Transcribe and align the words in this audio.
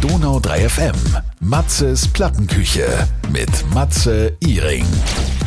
Donau 0.00 0.40
3 0.40 0.66
FM. 0.66 0.94
Matzes 1.40 2.08
Plattenküche 2.08 2.86
mit 3.30 3.50
Matze 3.74 4.34
Iring. 4.40 4.86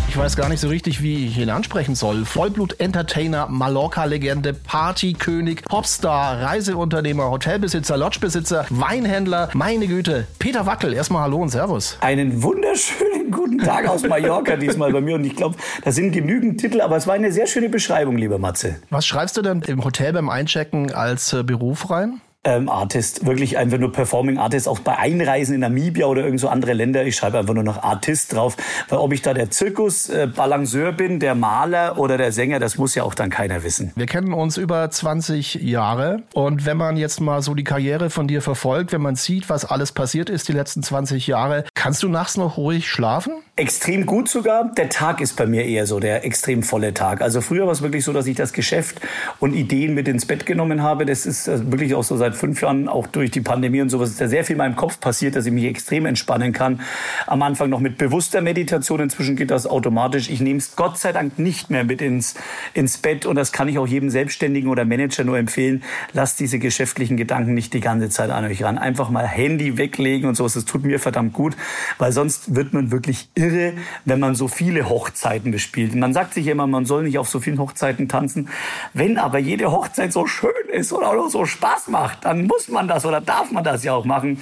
Ich 0.08 0.16
weiß 0.16 0.36
gar 0.36 0.48
nicht 0.48 0.60
so 0.60 0.68
richtig, 0.68 1.02
wie 1.02 1.26
ich 1.26 1.40
ihn 1.40 1.50
ansprechen 1.50 1.96
soll. 1.96 2.24
Vollblut-Entertainer, 2.24 3.48
Mallorca-Legende, 3.48 4.54
Partykönig, 4.54 5.64
Popstar, 5.64 6.40
Reiseunternehmer, 6.44 7.32
Hotelbesitzer, 7.32 7.98
Lodgebesitzer, 7.98 8.68
Weinhändler. 8.70 9.50
Meine 9.54 9.88
Güte. 9.88 10.28
Peter 10.38 10.68
Wackel, 10.68 10.94
erstmal 10.94 11.24
Hallo 11.24 11.38
und 11.38 11.50
Servus. 11.50 11.98
Einen 12.02 12.44
wunderschönen 12.44 13.32
guten 13.32 13.58
Tag 13.58 13.88
aus 13.88 14.04
Mallorca 14.04 14.56
diesmal 14.56 14.92
bei 14.92 15.02
mir. 15.02 15.16
Und 15.16 15.26
ich 15.26 15.36
glaube, 15.36 15.56
da 15.84 15.92
sind 15.92 16.12
genügend 16.12 16.60
Titel, 16.62 16.82
aber 16.82 16.96
es 16.96 17.08
war 17.08 17.16
eine 17.16 17.32
sehr 17.32 17.48
schöne 17.48 17.70
Beschreibung, 17.70 18.18
lieber 18.18 18.38
Matze. 18.38 18.76
Was 18.92 19.08
schreibst 19.08 19.36
du 19.36 19.42
denn 19.42 19.64
im 19.64 19.84
Hotel 19.84 20.14
beim 20.14 20.30
Einchecken 20.30 20.94
als 20.94 21.34
äh, 21.34 21.42
Beruf 21.42 21.90
rein? 21.90 22.22
Ähm, 22.44 22.70
Artist, 22.70 23.26
wirklich 23.26 23.58
einfach 23.58 23.78
nur 23.78 23.92
Performing 23.92 24.38
Artist, 24.38 24.68
auch 24.68 24.80
bei 24.80 24.98
Einreisen 24.98 25.56
in 25.56 25.62
Namibia 25.62 26.08
oder 26.08 26.24
irgend 26.24 26.40
so 26.40 26.50
andere 26.50 26.74
Länder. 26.74 27.06
Ich 27.06 27.16
schreibe 27.16 27.40
einfach 27.40 27.54
nur 27.54 27.64
noch 27.64 27.84
Artist 27.84 28.34
drauf, 28.34 28.58
weil 28.90 29.00
ob 29.00 29.14
ich 29.14 29.22
da 29.22 29.34
der 29.34 29.50
Zirkus-Balanceur 29.50 30.90
äh, 30.90 30.92
bin, 30.92 31.20
der 31.20 31.36
Maler 31.36 31.98
oder 31.98 32.18
der 32.18 32.32
Sänger, 32.32 32.60
das 32.60 32.78
muss 32.78 32.96
ja 32.96 33.04
auch 33.04 33.14
dann 33.14 33.30
keiner 33.30 33.64
wissen. 33.64 33.92
Wir 33.96 34.06
kennen 34.06 34.34
uns 34.34 34.58
über 34.58 34.90
20 34.90 35.56
Jahre 35.56 36.24
und 36.34 36.66
wenn 36.66 36.78
man 36.78 36.98
jetzt 36.98 37.22
mal 37.22 37.42
so 37.42 37.54
die 37.56 37.64
Karriere 37.64 38.10
von 38.10 38.28
dir 38.28 38.42
verfolgt, 38.42 38.92
wenn 38.92 39.02
man 39.02 39.16
sieht, 39.16 39.50
was 39.50 39.66
alles 39.66 39.92
passiert 39.92 40.30
ist 40.30 40.48
die 40.48 40.54
letzten 40.54 40.84
20 40.84 41.28
Jahre, 41.28 41.64
kannst 41.74 42.04
du 42.04 42.10
nachts 42.10 42.38
noch 42.38 42.58
ruhig 42.58 42.90
schlafen? 42.90 43.34
Extrem 43.56 44.08
gut 44.08 44.30
sogar. 44.30 44.72
Der 44.74 44.90
Tag 44.90 45.22
ist 45.22 45.36
bei 45.36 45.46
mir 45.46 45.64
eher 45.64 45.86
so 45.86 46.00
der 46.00 46.26
extrem 46.26 46.64
volle 46.64 46.96
Tag. 46.96 47.22
Also 47.22 47.40
früher 47.40 47.68
war 47.68 47.72
es 47.72 47.84
wirklich 47.84 48.04
so, 48.04 48.12
dass 48.12 48.26
ich 48.26 48.36
das 48.36 48.52
Geschäft 48.52 49.00
und 49.40 49.54
Ideen 49.54 49.94
mit 49.94 50.08
ins 50.08 50.26
Bett 50.26 50.48
genommen 50.48 50.82
habe. 50.82 51.06
Das 51.06 51.28
ist 51.28 51.48
äh, 51.48 51.72
wirklich 51.72 51.94
auch 51.94 52.04
so 52.04 52.18
seit 52.18 52.34
fünf 52.34 52.64
Jahren, 52.64 52.88
auch 52.88 53.06
durch 53.06 53.30
die 53.30 53.42
Pandemie 53.42 53.82
und 53.82 53.90
sowas, 53.90 54.10
ist 54.10 54.20
da 54.20 54.28
sehr 54.28 54.44
viel 54.44 54.56
in 54.56 54.58
meinem 54.58 54.76
Kopf 54.76 55.00
passiert, 55.00 55.36
dass 55.36 55.46
ich 55.46 55.52
mich 55.52 55.66
extrem 55.66 56.08
entspannen 56.08 56.52
kann. 56.52 56.82
Am 57.28 57.44
Anfang 57.44 57.70
noch 57.70 57.80
mit 57.80 58.00
bewusster 58.00 58.42
Meditation. 58.42 59.00
Inzwischen 59.00 59.36
geht 59.36 59.52
das 59.52 59.68
automatisch. 59.68 60.32
Ich 60.32 60.42
nehme 60.42 60.58
es 60.58 60.76
Gott 60.76 60.98
sei 60.98 61.12
Dank 61.12 61.38
nicht 61.38 61.70
mehr 61.70 61.84
mit 61.84 62.02
ins, 62.02 62.34
ins 62.74 62.98
Bett. 62.98 63.28
Und 63.28 63.36
das 63.36 63.52
kann 63.52 63.68
ich 63.68 63.78
auch 63.78 63.86
jedem 63.86 64.10
Selbstständigen 64.10 64.68
oder 64.68 64.84
Manager 64.84 65.26
nur 65.26 65.38
empfehlen. 65.38 65.84
Lasst 66.12 66.40
diese 66.40 66.58
geschäftlichen 66.58 67.18
Gedanken 67.18 67.54
nicht 67.54 67.72
die 67.76 67.82
ganze 67.82 68.10
Zeit 68.10 68.32
an 68.32 68.46
euch 68.46 68.64
ran. 68.64 68.80
Einfach 68.80 69.12
mal 69.12 69.28
Handy 69.28 69.78
weglegen 69.78 70.28
und 70.28 70.34
sowas. 70.34 70.54
Das 70.56 70.66
tut 70.66 70.84
mir 70.84 70.98
verdammt 71.00 71.34
gut, 71.34 71.56
weil 72.00 72.12
sonst 72.12 72.56
wird 72.56 72.74
man 72.74 72.90
wirklich 72.90 73.30
wenn 74.06 74.20
man 74.20 74.36
so 74.36 74.48
viele 74.48 74.90
Hochzeiten 74.90 75.52
bespielt. 75.52 75.96
Man 75.96 76.14
sagt 76.14 76.34
sich 76.34 76.48
immer, 76.48 76.68
man 76.68 76.86
soll 76.86 77.04
nicht 77.04 77.18
auf 77.18 77.30
so 77.30 77.40
vielen 77.40 77.60
Hochzeiten 77.60 78.08
tanzen. 78.08 78.50
Wenn 78.94 79.18
aber 79.18 79.40
jede 79.40 79.72
Hochzeit 79.72 80.14
so 80.14 80.26
schön 80.28 80.52
ist 80.72 80.94
oder 80.94 81.10
auch 81.10 81.30
so 81.30 81.46
Spaß 81.46 81.88
macht, 81.90 82.26
dann 82.26 82.46
muss 82.46 82.68
man 82.70 82.88
das 82.88 83.06
oder 83.06 83.22
darf 83.22 83.52
man 83.52 83.64
das 83.64 83.84
ja 83.84 83.94
auch 83.94 84.06
machen. 84.06 84.42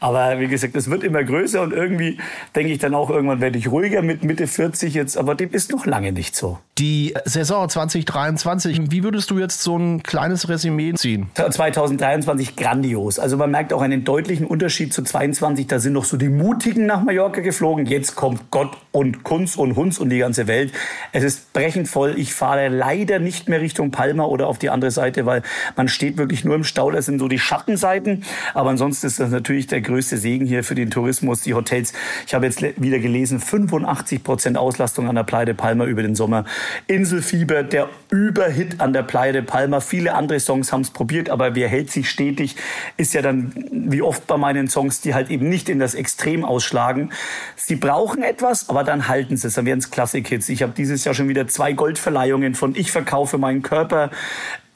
Aber 0.00 0.40
wie 0.40 0.48
gesagt, 0.48 0.74
es 0.76 0.90
wird 0.90 1.04
immer 1.04 1.22
größer 1.22 1.62
und 1.62 1.72
irgendwie 1.72 2.18
denke 2.54 2.72
ich 2.72 2.78
dann 2.78 2.94
auch, 2.94 3.10
irgendwann 3.10 3.40
werde 3.40 3.58
ich 3.58 3.70
ruhiger 3.70 4.02
mit 4.02 4.24
Mitte 4.24 4.46
40 4.46 4.94
jetzt, 4.94 5.16
aber 5.16 5.34
dem 5.34 5.50
ist 5.50 5.70
noch 5.70 5.86
lange 5.86 6.12
nicht 6.12 6.34
so. 6.34 6.58
Die 6.78 7.12
Saison 7.26 7.68
2023, 7.68 8.90
wie 8.90 9.04
würdest 9.04 9.30
du 9.30 9.38
jetzt 9.38 9.60
so 9.60 9.76
ein 9.76 10.02
kleines 10.02 10.48
Resümee 10.48 10.94
ziehen? 10.94 11.28
2023 11.34 12.56
grandios. 12.56 13.18
Also 13.18 13.36
man 13.36 13.50
merkt 13.50 13.74
auch 13.74 13.82
einen 13.82 14.04
deutlichen 14.04 14.46
Unterschied 14.46 14.94
zu 14.94 15.02
22. 15.02 15.66
Da 15.66 15.80
sind 15.80 15.92
noch 15.92 16.06
so 16.06 16.16
die 16.16 16.30
Mutigen 16.30 16.86
nach 16.86 17.02
Mallorca 17.02 17.42
geflogen. 17.42 17.84
Jetzt 17.84 18.16
kommt 18.16 18.50
Gott 18.50 18.70
und 18.90 19.22
Kunst 19.22 19.58
und 19.58 19.76
Hunz 19.76 19.98
und 19.98 20.08
die 20.08 20.16
ganze 20.16 20.46
Welt. 20.46 20.72
Es 21.12 21.24
ist 21.24 21.52
brechend 21.52 21.88
voll. 21.88 22.14
Ich 22.16 22.32
fahre 22.32 22.68
leider 22.68 23.18
nicht 23.18 23.50
mehr 23.50 23.60
Richtung 23.60 23.90
Palma 23.90 24.24
oder 24.24 24.46
auf 24.46 24.58
die 24.58 24.70
andere 24.70 24.90
Seite, 24.90 25.26
weil 25.26 25.42
man 25.76 25.88
steht 25.88 26.16
wirklich 26.16 26.42
nur 26.42 26.54
im 26.54 26.64
Stau. 26.64 26.90
Das 26.90 27.04
sind 27.04 27.18
so 27.18 27.28
die 27.28 27.38
Schattenseiten. 27.38 28.24
Aber 28.54 28.70
ansonsten 28.70 29.08
ist 29.08 29.20
das 29.20 29.30
natürlich 29.30 29.66
der 29.66 29.82
größte 29.82 30.16
Segen 30.16 30.46
hier 30.46 30.64
für 30.64 30.74
den 30.74 30.90
Tourismus, 30.90 31.42
die 31.42 31.52
Hotels. 31.52 31.92
Ich 32.26 32.32
habe 32.32 32.46
jetzt 32.46 32.62
wieder 32.62 32.98
gelesen, 32.98 33.40
85 33.40 34.24
Prozent 34.24 34.56
Auslastung 34.56 35.06
an 35.06 35.16
der 35.16 35.44
de 35.44 35.52
Palma 35.52 35.84
über 35.84 36.00
den 36.00 36.14
Sommer. 36.14 36.46
Inselfieber, 36.86 37.62
der 37.62 37.88
Überhit 38.10 38.80
an 38.80 38.92
der 38.92 39.02
Playa 39.02 39.32
de 39.32 39.42
Palma. 39.42 39.80
Viele 39.80 40.14
andere 40.14 40.40
Songs 40.40 40.72
haben 40.72 40.82
es 40.82 40.90
probiert, 40.90 41.30
aber 41.30 41.54
wer 41.54 41.68
hält 41.68 41.90
sich 41.90 42.10
stetig, 42.10 42.56
ist 42.96 43.14
ja 43.14 43.22
dann 43.22 43.52
wie 43.70 44.02
oft 44.02 44.26
bei 44.26 44.36
meinen 44.36 44.68
Songs, 44.68 45.00
die 45.00 45.14
halt 45.14 45.30
eben 45.30 45.48
nicht 45.48 45.68
in 45.68 45.78
das 45.78 45.94
Extrem 45.94 46.44
ausschlagen. 46.44 47.10
Sie 47.56 47.76
brauchen 47.76 48.22
etwas, 48.22 48.68
aber 48.68 48.84
dann 48.84 49.08
halten 49.08 49.36
sie 49.36 49.48
es. 49.48 49.54
Dann 49.54 49.66
werden 49.66 49.80
es 49.80 49.90
Klassik-Hits. 49.90 50.48
Ich 50.48 50.62
habe 50.62 50.72
dieses 50.76 51.04
Jahr 51.04 51.14
schon 51.14 51.28
wieder 51.28 51.48
zwei 51.48 51.72
Goldverleihungen 51.72 52.54
von 52.54 52.74
Ich 52.74 52.92
verkaufe 52.92 53.38
meinen 53.38 53.62
Körper 53.62 54.10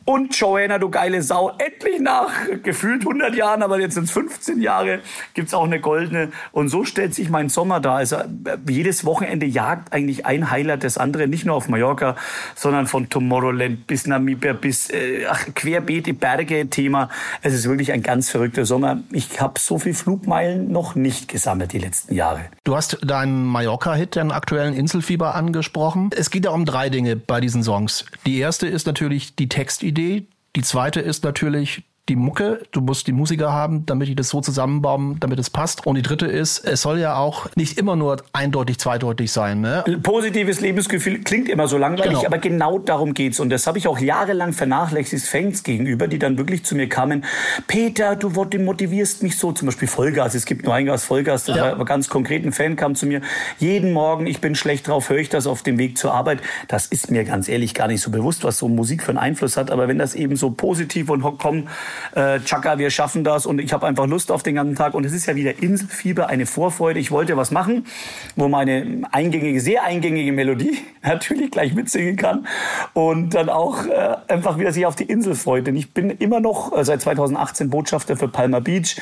und 0.07 0.39
Joanna, 0.39 0.79
du 0.79 0.89
geile 0.89 1.21
Sau, 1.21 1.51
endlich 1.59 2.01
nach 2.01 2.31
gefühlt 2.63 3.01
100 3.01 3.35
Jahren, 3.35 3.61
aber 3.65 3.81
jetzt 3.81 3.95
sind 3.95 4.05
es 4.05 4.13
15 4.13 4.63
Jahre, 4.63 5.01
gibt's 5.35 5.53
auch 5.53 5.65
eine 5.65 5.81
goldene. 5.81 6.31
Und 6.53 6.69
so 6.69 6.85
stellt 6.85 7.13
sich 7.13 7.29
mein 7.29 7.49
Sommer 7.49 7.81
da. 7.81 7.97
Also 7.97 8.19
jedes 8.69 9.05
Wochenende 9.05 9.47
jagt 9.47 9.93
eigentlich 9.93 10.25
ein 10.25 10.49
Highlight 10.49 10.85
das 10.85 10.97
andere, 10.97 11.27
nicht 11.27 11.45
nur 11.45 11.57
auf 11.57 11.69
Mallorca, 11.69 12.15
sondern 12.55 12.87
von 12.87 13.09
Tomorrowland 13.09 13.89
bis 13.89 14.07
Namibia 14.07 14.53
bis 14.53 14.91
äh, 14.91 15.27
ach, 15.29 15.45
querbeet 15.57 16.07
die 16.07 16.13
Berge 16.13 16.71
Thema. 16.71 17.09
Es 17.43 17.53
ist 17.53 17.69
wirklich 17.69 17.91
ein 17.91 18.05
ganz 18.05 18.31
verrückter 18.31 18.65
Sommer. 18.65 19.03
Ich 19.11 19.41
habe 19.41 19.59
so 19.59 19.81
viel 19.81 19.95
Flugmeilen 19.95 20.71
noch 20.71 20.95
nicht 20.95 21.27
gesammelt 21.27 21.73
die 21.73 21.79
letzten 21.79 22.15
Jahre. 22.15 22.43
Du 22.63 22.77
hast 22.77 22.99
deinen 23.05 23.45
Mallorca-Hit, 23.45 24.15
den 24.15 24.31
aktuellen 24.31 24.75
Inselfieber 24.75 25.35
angesprochen. 25.35 26.11
Es 26.17 26.31
geht 26.31 26.45
ja 26.45 26.53
um 26.53 26.65
drei 26.65 26.91
Dinge 26.91 27.17
bei 27.17 27.41
diesen 27.41 27.65
Songs. 27.65 28.05
Die 28.25 28.39
erste 28.39 28.69
ist 28.69 28.87
natürlich 28.87 29.35
die 29.35 29.49
Textidee 29.49 29.96
Idee. 29.97 30.29
Die 30.55 30.63
zweite 30.63 31.01
ist 31.01 31.25
natürlich 31.25 31.85
die 32.09 32.17
Mucke, 32.17 32.61
du 32.71 32.81
musst 32.81 33.09
die 33.09 33.13
Musiker 33.13 33.53
haben, 33.53 33.85
damit 33.85 34.07
die 34.07 34.15
das 34.15 34.29
so 34.29 34.41
zusammenbauen, 34.41 35.19
damit 35.19 35.41
es 35.41 35.51
passt. 35.51 35.87
Und 35.87 35.97
die 35.97 36.03
dritte 36.03 36.27
ist, 36.27 36.65
es 36.65 36.83
soll 36.83 37.01
ja 37.01 37.17
auch 37.17 37.49
nicht 37.57 37.79
immer 37.79 37.97
nur 37.97 38.19
eindeutig, 38.33 38.79
zweideutig 38.79 39.33
sein. 39.33 39.61
Ne? 39.61 39.85
Positives 40.03 40.61
Lebensgefühl 40.61 41.23
klingt 41.23 41.49
immer 41.49 41.67
so 41.67 41.79
langweilig, 41.79 42.19
genau. 42.19 42.27
aber 42.27 42.39
genau 42.39 42.79
darum 42.79 43.13
geht's. 43.13 43.41
Und 43.41 43.51
das 43.51 43.67
habe 43.67 43.79
ich 43.79 43.89
auch 43.89 43.99
jahrelang 43.99 44.53
vernachlässigt 44.53 45.27
Fans 45.27 45.65
gegenüber, 45.65 46.07
die 46.07 46.21
dann 46.21 46.39
wirklich 46.39 46.65
zu 46.65 46.77
mir 46.77 46.89
kamen. 46.89 47.25
Peter, 47.67 48.15
du 48.15 48.31
motivierst 48.31 49.25
mich 49.25 49.37
so, 49.37 49.51
zum 49.51 49.67
Beispiel 49.67 49.89
Vollgas. 49.89 50.35
Es 50.37 50.45
gibt 50.45 50.65
nur 50.65 50.75
ein 50.75 50.87
Gas 50.87 51.05
Vollgas, 51.05 51.45
das 51.45 51.57
ja. 51.57 51.77
war 51.77 51.85
ganz 51.85 52.09
konkret. 52.09 52.45
Ein 52.45 52.53
Fan 52.53 52.77
kam 52.77 52.95
zu 52.95 53.07
mir, 53.07 53.21
jeden 53.59 53.93
Morgen, 53.93 54.27
ich 54.27 54.41
bin 54.41 54.55
schlecht 54.55 54.87
drauf, 54.87 55.09
höre 55.09 55.19
ich 55.19 55.29
das 55.29 55.49
auf 55.49 55.65
dem 55.65 55.79
Weg 55.79 55.99
zur 55.99 56.15
Arbeit. 56.15 56.41
Das 56.69 56.87
ist 56.87 57.11
mir 57.11 57.25
ganz 57.25 57.49
ehrlich 57.49 57.75
gar 57.75 57.89
nicht 57.89 58.01
so 58.01 58.13
bewusst, 58.13 58.45
was 58.45 58.59
so 58.59 58.69
Musik 58.69 59.03
für 59.03 59.11
einen 59.11 59.19
Einfluss 59.19 59.57
hat. 59.57 59.73
Aber 59.73 59.89
wenn 59.89 59.99
das 59.99 60.15
eben 60.15 60.37
so 60.37 60.51
positiv 60.51 61.11
und 61.11 61.23
komm, 61.39 61.67
äh, 62.15 62.41
Chaka, 62.41 62.79
wir 62.79 62.91
schaffen 62.91 63.25
das 63.25 63.47
und 63.47 63.61
ich 63.61 63.73
habe 63.73 63.87
einfach 63.87 64.07
Lust 64.07 64.31
auf 64.31 64.43
den 64.43 64.55
ganzen 64.55 64.75
Tag. 64.75 64.95
Und 64.95 65.05
es 65.05 65.13
ist 65.13 65.27
ja 65.27 65.37
wieder 65.37 65.63
Inselfieber, 65.63 66.29
eine 66.29 66.47
Vorfreude. 66.47 67.01
Ich 67.01 67.11
wollte 67.11 67.37
was 67.37 67.51
machen, 67.51 67.87
wo 68.37 68.49
meine 68.49 69.03
eingängige, 69.13 69.61
sehr 69.61 69.85
eingängige 69.85 70.33
Melodie 70.33 70.79
natürlich 71.03 71.51
gleich 71.51 71.75
mitsingen 71.75 72.17
kann 72.17 72.47
und 72.95 73.35
dann 73.35 73.49
auch 73.49 73.87
äh, 73.87 74.17
einfach 74.29 74.59
wieder 74.59 74.73
sich 74.73 74.87
auf 74.87 74.97
die 74.97 75.05
Insel 75.05 75.35
freut. 75.35 75.67
Denn 75.67 75.77
ich 75.77 75.93
bin 75.93 76.11
immer 76.11 76.41
noch 76.41 76.77
äh, 76.77 76.85
seit 76.85 77.03
2018 77.03 77.71
Botschafter 77.71 78.17
für 78.17 78.29
Palma 78.29 78.61
Beach 78.61 78.97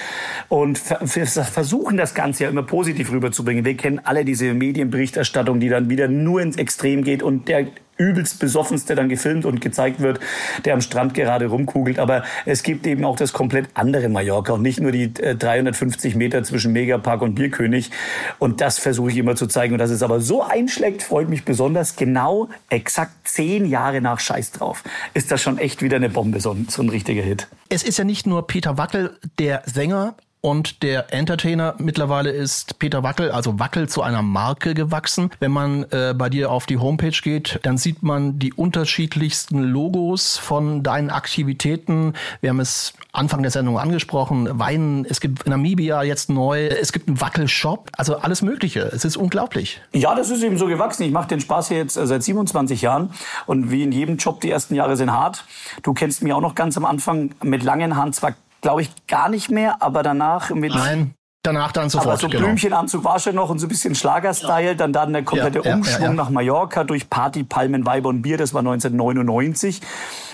und 0.49 0.79
versuchen 0.79 1.97
das 1.97 2.15
Ganze 2.15 2.45
ja 2.45 2.51
immer 2.51 2.63
positiv 2.63 3.11
rüberzubringen. 3.13 3.65
Wir 3.65 3.77
kennen 3.77 4.01
alle 4.03 4.25
diese 4.25 4.53
Medienberichterstattung, 4.55 5.61
die 5.61 5.69
dann 5.69 5.91
wieder 5.91 6.09
nur 6.09 6.41
ins 6.41 6.57
Extrem 6.57 7.05
geht 7.05 7.23
und 7.23 7.49
der 7.49 7.67
übelst 7.97 8.39
besoffenste 8.39 8.95
dann 8.95 9.09
gefilmt 9.09 9.45
und 9.45 9.61
gezeigt 9.61 10.01
wird, 10.01 10.21
der 10.65 10.75
am 10.75 10.81
Strand 10.81 11.15
gerade 11.15 11.47
rumkugelt. 11.47 11.99
Aber 11.99 12.25
es 12.47 12.63
gibt 12.63 12.87
eben 12.87 13.05
auch 13.05 13.17
das 13.17 13.33
komplett 13.33 13.69
andere 13.75 14.09
Mallorca 14.09 14.53
und 14.53 14.63
nicht 14.63 14.81
nur 14.81 14.93
die 14.93 15.13
350 15.13 16.15
äh, 16.15 16.19
Meter 16.19 16.43
zwischen 16.43 16.73
Megapark 16.73 17.23
und 17.23 17.35
Bierkönig. 17.35 17.91
Und 18.39 18.61
das 18.61 18.79
versuche 18.79 19.11
ich 19.11 19.17
immer 19.17 19.37
zu 19.37 19.47
zeigen. 19.47 19.75
Und 19.75 19.79
dass 19.79 19.91
es 19.91 20.03
aber 20.03 20.21
so 20.21 20.43
einschlägt, 20.43 21.03
freut 21.03 21.29
mich 21.29 21.45
besonders. 21.45 21.97
Genau 21.97 22.49
exakt 22.69 23.13
zehn 23.25 23.67
Jahre 23.67 24.01
nach 24.01 24.21
Scheiß 24.21 24.53
drauf 24.53 24.83
ist 25.15 25.31
das 25.31 25.43
schon 25.43 25.59
echt 25.59 25.83
wieder 25.83 25.97
eine 25.97 26.09
Bombe, 26.09 26.41
so 26.41 26.53
ein, 26.53 26.67
so 26.69 26.83
ein 26.83 26.89
richtiger 26.89 27.23
Hit. 27.23 27.49
Es 27.69 27.83
ist 27.83 27.99
ja 27.99 28.05
nicht 28.05 28.27
nur 28.27 28.47
Peter 28.47 28.79
Wackel, 28.79 29.19
der 29.39 29.63
Sänger, 29.67 30.15
und 30.45 30.83
der 30.83 31.11
Entertainer 31.15 31.75
mittlerweile 31.79 32.29
ist 32.29 32.79
Peter 32.79 33.03
Wackel, 33.03 33.31
also 33.31 33.59
Wackel 33.59 33.89
zu 33.89 34.03
einer 34.03 34.21
Marke 34.21 34.75
gewachsen. 34.75 35.31
Wenn 35.41 35.53
man 35.53 35.85
äh, 35.85 36.13
bei 36.15 36.29
dir 36.29 36.51
auf 36.51 36.67
die 36.67 36.77
Homepage 36.77 37.19
geht, 37.23 37.61
dann 37.63 37.79
sieht 37.79 38.03
man 38.03 38.39
die 38.39 38.53
unterschiedlichsten 38.53 39.63
Logos 39.63 40.37
von 40.37 40.83
deinen 40.83 41.09
Aktivitäten. 41.09 42.13
Wir 42.43 42.51
haben 42.51 42.61
es 42.61 42.93
Anfang 43.13 43.41
der 43.41 43.53
Sendung 43.53 43.79
angesprochen. 43.79 44.47
Weinen, 44.59 45.07
es 45.07 45.23
gibt 45.23 45.47
Namibia 45.47 46.03
jetzt 46.03 46.29
neu, 46.29 46.67
es 46.67 46.93
gibt 46.93 47.09
einen 47.09 47.23
Wackel-Shop, 47.23 47.91
also 47.97 48.19
alles 48.19 48.43
Mögliche. 48.43 48.81
Es 48.81 49.07
ist 49.07 49.17
unglaublich. 49.17 49.81
Ja, 49.95 50.15
das 50.15 50.29
ist 50.29 50.43
eben 50.43 50.59
so 50.59 50.67
gewachsen. 50.67 51.05
Ich 51.05 51.13
mache 51.13 51.29
den 51.29 51.41
Spaß 51.41 51.69
hier 51.69 51.79
jetzt 51.79 51.97
äh, 51.97 52.07
seit 52.07 52.23
27 52.23 52.83
Jahren 52.83 53.09
und 53.47 53.71
wie 53.71 53.83
in 53.83 53.93
jedem 53.93 54.19
Job, 54.19 54.43
die 54.43 54.51
ersten 54.51 54.75
Jahre 54.75 54.99
sind 54.99 55.11
hart. 55.11 55.47
Du 55.83 55.95
kennst 55.95 56.23
mich 56.23 56.35
auch 56.35 56.43
noch 56.43 56.55
ganz 56.55 56.77
am 56.77 56.85
Anfang 56.85 57.31
mit 57.43 57.63
langen 57.63 57.97
Haaren, 57.97 58.13
zwar 58.13 58.35
glaube 58.65 58.81
ich, 58.81 58.91
gar 59.07 59.29
nicht 59.29 59.51
mehr, 59.51 59.83
aber 59.83 60.03
danach 60.03 60.49
mit. 60.51 60.75
Nein. 60.75 61.15
danach 61.43 61.71
dann 61.71 61.91
sofort. 61.91 62.09
Aber 62.09 62.17
so 62.17 62.29
genau. 62.29 62.45
Blümchenanzug 62.45 63.05
war 63.05 63.19
schon 63.19 63.35
noch 63.35 63.51
und 63.51 63.59
so 63.59 63.67
ein 63.67 63.69
bisschen 63.69 63.95
Schlagerstyle. 63.95 64.75
Dann 64.75 64.95
dann 64.95 65.13
der 65.13 65.23
komplette 65.23 65.61
ja, 65.63 65.75
Umschwung 65.75 66.03
ja, 66.03 66.09
ja, 66.09 66.15
nach 66.15 66.31
Mallorca 66.31 66.83
durch 66.83 67.11
Party, 67.11 67.45
Palmen, 67.45 67.85
Weiber 67.85 68.09
und 68.09 68.23
Bier. 68.23 68.39
Das 68.39 68.55
war 68.55 68.61
1999. 68.61 69.83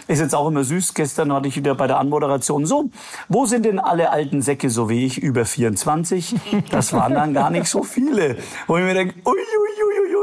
Ist 0.07 0.21
jetzt 0.21 0.35
auch 0.37 0.47
immer 0.47 0.63
süß. 0.63 0.95
Gestern 0.95 1.33
hatte 1.33 1.49
ich 1.49 1.57
wieder 1.57 1.75
bei 1.75 1.89
der 1.89 1.99
Anmoderation 1.99 2.67
so, 2.67 2.91
wo 3.29 3.47
sind 3.47 3.65
denn 3.65 3.81
alle 3.81 4.11
alten 4.11 4.43
Säcke 4.43 4.71
so 4.71 4.89
wie 4.89 5.05
ich, 5.05 5.19
über 5.19 5.45
24? 5.45 6.37
Das 6.71 6.93
waren 6.93 7.15
dann 7.15 7.35
gar 7.35 7.51
nicht 7.51 7.67
so 7.67 7.83
viele. 7.83 8.37
Wo 8.69 8.77
ich 8.77 8.85
mir 8.85 8.95
denke, 8.95 9.15
ui, 9.27 9.35
ui, 9.35 9.80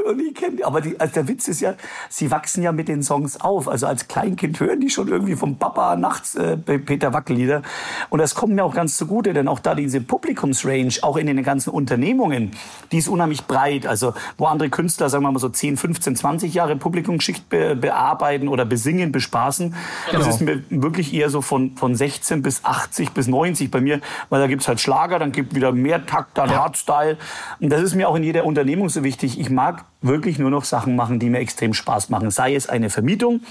ui, 0.07 0.13
ui, 0.13 0.13
und 0.13 0.27
ich 0.27 0.35
kenne, 0.35 0.65
aber 0.65 0.81
die, 0.81 0.99
also 0.99 1.13
der 1.13 1.27
Witz 1.27 1.47
ist 1.47 1.61
ja, 1.61 1.75
sie 2.09 2.31
wachsen 2.31 2.63
ja 2.63 2.71
mit 2.71 2.87
den 2.87 3.03
Songs 3.03 3.39
auf. 3.39 3.67
Also 3.67 3.87
als 3.87 4.07
Kleinkind 4.07 4.59
hören 4.59 4.79
die 4.79 4.89
schon 4.89 5.07
irgendwie 5.07 5.35
vom 5.35 5.57
Papa 5.57 5.95
nachts 5.95 6.35
äh, 6.35 6.57
Peter 6.57 7.13
Wackellieder. 7.13 7.61
Und 8.09 8.19
das 8.19 8.35
kommt 8.35 8.53
mir 8.53 8.63
auch 8.63 8.73
ganz 8.73 8.97
zugute, 8.97 9.33
denn 9.33 9.47
auch 9.47 9.59
da 9.59 9.75
diese 9.75 10.01
Publikumsrange, 10.01 10.93
auch 11.01 11.17
in 11.17 11.27
den 11.27 11.43
ganzen 11.43 11.69
Unternehmungen, 11.69 12.51
die 12.91 12.97
ist 12.97 13.07
unheimlich 13.07 13.45
breit. 13.45 13.87
Also 13.87 14.13
wo 14.37 14.45
andere 14.45 14.69
Künstler, 14.69 15.09
sagen 15.09 15.23
wir 15.23 15.31
mal 15.31 15.39
so 15.39 15.49
10, 15.49 15.77
15, 15.77 16.15
20 16.15 16.53
Jahre 16.53 16.75
Publikumsschicht 16.75 17.49
be 17.49 17.75
bearbeiten 17.75 18.47
oder 18.47 18.65
besingen, 18.65 19.11
bespaßen, 19.11 19.75
Genau. 20.07 20.19
Das 20.19 20.35
ist 20.35 20.41
mir 20.41 20.63
wirklich 20.69 21.13
eher 21.13 21.29
so 21.29 21.41
von, 21.41 21.75
von 21.75 21.95
16 21.95 22.41
bis 22.41 22.63
80 22.63 23.11
bis 23.11 23.27
90 23.27 23.71
bei 23.71 23.81
mir, 23.81 24.01
weil 24.29 24.39
da 24.39 24.47
gibt's 24.47 24.67
halt 24.67 24.79
Schlager, 24.79 25.19
dann 25.19 25.31
gibt 25.31 25.55
wieder 25.55 25.71
mehr 25.71 26.05
Takt, 26.05 26.37
dann. 26.37 26.47
Hardstyle. 26.57 27.17
Und 27.59 27.69
das 27.69 27.81
ist 27.81 27.95
mir 27.95 28.09
auch 28.09 28.15
in 28.15 28.23
jeder 28.23 28.45
Unternehmung 28.45 28.89
so 28.89 29.03
wichtig. 29.03 29.39
Ich 29.39 29.49
mag 29.49 29.83
wirklich 30.01 30.39
nur 30.39 30.49
noch 30.49 30.63
Sachen 30.63 30.95
machen, 30.95 31.19
die 31.19 31.29
mir 31.29 31.39
extrem 31.39 31.73
Spaß 31.73 32.09
machen. 32.09 32.31
Sei 32.31 32.55
es 32.55 32.69
eine 32.69 32.89
Vermietung, 32.89 33.41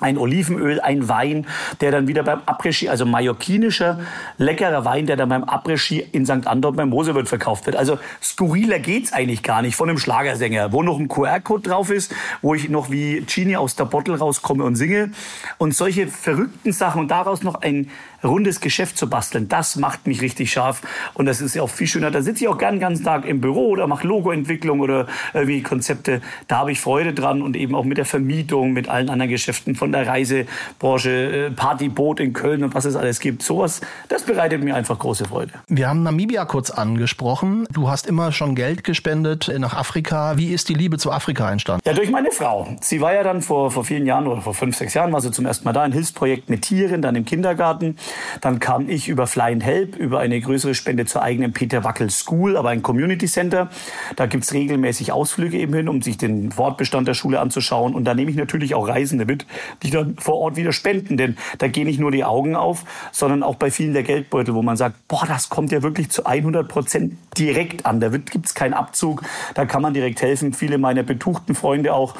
ein 0.00 0.16
Olivenöl, 0.16 0.80
ein 0.80 1.08
Wein, 1.08 1.46
der 1.80 1.90
dann 1.90 2.06
wieder 2.06 2.22
beim 2.22 2.40
Après-Ski, 2.46 2.88
also 2.88 3.04
mallorquinischer, 3.04 3.98
leckerer 4.36 4.84
Wein, 4.84 5.06
der 5.06 5.16
dann 5.16 5.28
beim 5.28 5.42
Après-Ski 5.42 5.98
in 6.12 6.24
St. 6.24 6.46
Anton 6.46 6.76
beim 6.76 6.90
Mosewirt 6.90 7.28
verkauft 7.28 7.66
wird. 7.66 7.74
Also 7.74 7.98
skurriler 8.22 8.78
geht's 8.78 9.12
eigentlich 9.12 9.42
gar 9.42 9.60
nicht 9.60 9.74
von 9.74 9.88
einem 9.88 9.98
Schlagersänger, 9.98 10.72
wo 10.72 10.82
noch 10.82 10.98
ein 10.98 11.08
QR-Code 11.08 11.68
drauf 11.68 11.90
ist, 11.90 12.14
wo 12.42 12.54
ich 12.54 12.68
noch 12.68 12.90
wie 12.90 13.24
Genie 13.26 13.56
aus 13.56 13.74
der 13.74 13.86
Bottle 13.86 14.18
rauskomme 14.18 14.62
und 14.62 14.76
singe. 14.76 15.10
Und 15.58 15.74
solche 15.74 16.06
verrückten 16.06 16.72
Sachen 16.72 17.00
und 17.00 17.08
daraus 17.08 17.42
noch 17.42 17.56
ein 17.62 17.90
rundes 18.22 18.60
Geschäft 18.60 18.98
zu 18.98 19.08
basteln, 19.08 19.48
das 19.48 19.76
macht 19.76 20.06
mich 20.06 20.20
richtig 20.20 20.52
scharf. 20.52 20.82
Und 21.14 21.26
das 21.26 21.40
ist 21.40 21.54
ja 21.54 21.62
auch 21.62 21.70
viel 21.70 21.86
schöner. 21.86 22.10
Da 22.10 22.22
sitze 22.22 22.44
ich 22.44 22.48
auch 22.48 22.58
gern 22.58 22.76
den 22.76 22.80
ganzen 22.80 23.04
Tag 23.04 23.24
im 23.24 23.40
Büro 23.40 23.68
oder 23.68 23.86
mache 23.86 24.06
Logoentwicklung 24.06 24.80
oder 24.80 25.06
irgendwie 25.34 25.62
Konzepte. 25.62 26.20
Da 26.46 26.58
habe 26.58 26.72
ich 26.72 26.80
Freude 26.80 27.12
dran 27.14 27.42
und 27.42 27.56
eben 27.56 27.74
auch 27.74 27.84
mit 27.84 27.98
der 27.98 28.04
Vermietung, 28.04 28.72
mit 28.72 28.88
allen 28.88 29.08
anderen 29.08 29.30
Geschäften 29.30 29.74
von 29.74 29.92
der 29.92 30.06
Reisebranche, 30.06 31.10
äh, 31.10 31.50
Partyboot 31.50 32.20
in 32.20 32.32
Köln 32.32 32.64
und 32.64 32.74
was 32.74 32.84
es 32.84 32.96
alles 32.96 33.20
gibt. 33.20 33.42
Sowas, 33.42 33.80
das 34.08 34.24
bereitet 34.24 34.62
mir 34.62 34.74
einfach 34.74 34.98
große 34.98 35.26
Freude. 35.26 35.52
Wir 35.68 35.88
haben 35.88 36.02
Namibia 36.02 36.44
kurz 36.44 36.70
angesprochen. 36.70 37.66
Du 37.72 37.88
hast 37.88 38.06
immer 38.06 38.32
schon 38.32 38.54
Geld 38.54 38.84
gespendet 38.84 39.52
nach 39.58 39.74
Afrika. 39.74 40.36
Wie 40.36 40.52
ist 40.52 40.68
die 40.68 40.74
Liebe 40.74 40.98
zu 40.98 41.12
Afrika 41.12 41.50
entstanden? 41.50 41.82
Ja, 41.86 41.92
durch 41.92 42.10
meine 42.10 42.30
Frau. 42.30 42.68
Sie 42.80 43.00
war 43.00 43.14
ja 43.14 43.22
dann 43.22 43.42
vor, 43.42 43.70
vor 43.70 43.84
vielen 43.84 44.06
Jahren 44.06 44.26
oder 44.26 44.40
vor 44.40 44.54
fünf, 44.54 44.76
sechs 44.76 44.94
Jahren 44.94 45.12
war 45.12 45.20
sie 45.20 45.30
zum 45.30 45.46
ersten 45.46 45.64
Mal 45.64 45.72
da, 45.72 45.82
ein 45.82 45.92
Hilfsprojekt 45.92 46.50
mit 46.50 46.62
Tieren, 46.62 47.02
dann 47.02 47.14
im 47.14 47.24
Kindergarten. 47.24 47.96
Dann 48.40 48.60
kam 48.60 48.88
ich 48.88 49.08
über 49.08 49.26
Fly 49.26 49.58
Help, 49.60 49.96
über 49.96 50.20
eine 50.20 50.40
größere 50.40 50.74
Spende 50.74 51.06
zur 51.06 51.22
eigenen 51.22 51.52
Peter 51.52 51.84
Wackel 51.84 52.10
School, 52.10 52.56
aber 52.56 52.70
ein 52.70 52.82
Community 52.82 53.26
Center. 53.26 53.70
Da 54.16 54.26
gibt's 54.26 54.52
regelmäßig 54.52 55.12
Ausflüge 55.12 55.58
eben 55.58 55.74
hin, 55.74 55.88
um 55.88 56.02
sich 56.02 56.18
den 56.18 56.52
Fortbestand 56.52 57.08
der 57.08 57.14
Schule 57.14 57.40
anzuschauen. 57.40 57.94
Und 57.94 58.04
da 58.04 58.14
nehme 58.14 58.30
ich 58.30 58.36
natürlich 58.36 58.74
auch 58.74 58.88
Reisende 58.88 59.24
mit, 59.24 59.46
die 59.82 59.90
dann 59.90 60.16
vor 60.18 60.36
Ort 60.36 60.56
wieder 60.56 60.72
spenden. 60.72 61.16
Denn 61.16 61.36
da 61.58 61.68
gehen 61.68 61.86
nicht 61.86 62.00
nur 62.00 62.10
die 62.10 62.24
Augen 62.24 62.56
auf, 62.56 62.84
sondern 63.12 63.42
auch 63.42 63.56
bei 63.56 63.70
vielen 63.70 63.92
der 63.92 64.02
Geldbeutel, 64.02 64.54
wo 64.54 64.62
man 64.62 64.76
sagt, 64.76 64.96
boah, 65.08 65.24
das 65.26 65.48
kommt 65.48 65.72
ja 65.72 65.82
wirklich 65.82 66.10
zu 66.10 66.26
100 66.26 66.68
Prozent 66.68 67.16
direkt 67.36 67.86
an. 67.86 68.00
Da 68.00 68.08
gibt's 68.08 68.54
keinen 68.54 68.74
Abzug. 68.74 69.22
Da 69.54 69.64
kann 69.64 69.82
man 69.82 69.94
direkt 69.94 70.22
helfen. 70.22 70.52
Viele 70.52 70.78
meiner 70.78 71.02
betuchten 71.02 71.54
Freunde 71.54 71.94
auch, 71.94 72.14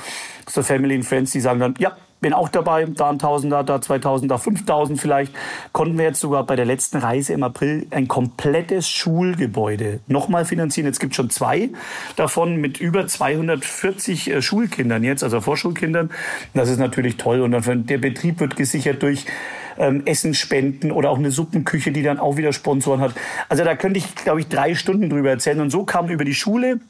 so 0.49 0.62
Family 0.62 0.94
and 0.94 1.05
Friends, 1.05 1.32
die 1.32 1.41
sagen 1.41 1.61
dann, 1.61 1.75
ja, 1.79 1.96
bin 2.20 2.32
auch 2.32 2.49
dabei, 2.49 2.85
da 2.85 3.11
ein 3.11 3.19
Tausender, 3.19 3.62
da 3.62 3.81
2000, 3.81 4.31
da 4.31 4.38
5000 4.38 5.00
vielleicht. 5.00 5.32
Konnten 5.73 5.99
wir 5.99 6.05
jetzt 6.05 6.20
sogar 6.20 6.44
bei 6.44 6.56
der 6.56 6.65
letzten 6.65 6.99
Reise 6.99 7.32
im 7.32 7.43
April 7.43 7.87
ein 7.91 8.09
komplettes 8.09 8.88
Schulgebäude 8.88 10.00
nochmal 10.06 10.44
finanzieren. 10.44 10.87
Jetzt 10.87 11.00
gibt 11.00 11.15
schon 11.15 11.31
zwei 11.31 11.70
davon 12.17 12.56
mit 12.56 12.81
über 12.81 13.06
240 13.06 14.31
äh, 14.31 14.43
Schulkindern 14.43 15.05
jetzt, 15.05 15.23
also 15.23 15.41
Vorschulkindern. 15.41 16.11
Das 16.55 16.69
ist 16.69 16.79
natürlich 16.79 17.17
toll 17.17 17.41
und 17.41 17.53
der 17.88 17.99
Betrieb 17.99 18.41
wird 18.41 18.56
gesichert 18.56 19.03
durch 19.03 19.26
ähm, 19.79 20.03
Essensspenden 20.05 20.91
oder 20.93 21.11
auch 21.11 21.19
eine 21.19 21.31
Suppenküche, 21.31 21.93
die 21.93 22.03
dann 22.03 22.19
auch 22.19 22.37
wieder 22.37 22.53
Sponsoren 22.53 23.00
hat. 23.00 23.15
Also 23.49 23.65
da 23.65 23.76
könnte 23.76 23.99
ich, 23.99 24.15
glaube 24.15 24.41
ich, 24.41 24.49
drei 24.49 24.75
Stunden 24.75 25.09
drüber 25.09 25.31
erzählen. 25.31 25.61
Und 25.61 25.70
so 25.70 25.85
kam 25.85 26.09
über 26.09 26.25
die 26.25 26.35
Schule 26.35 26.81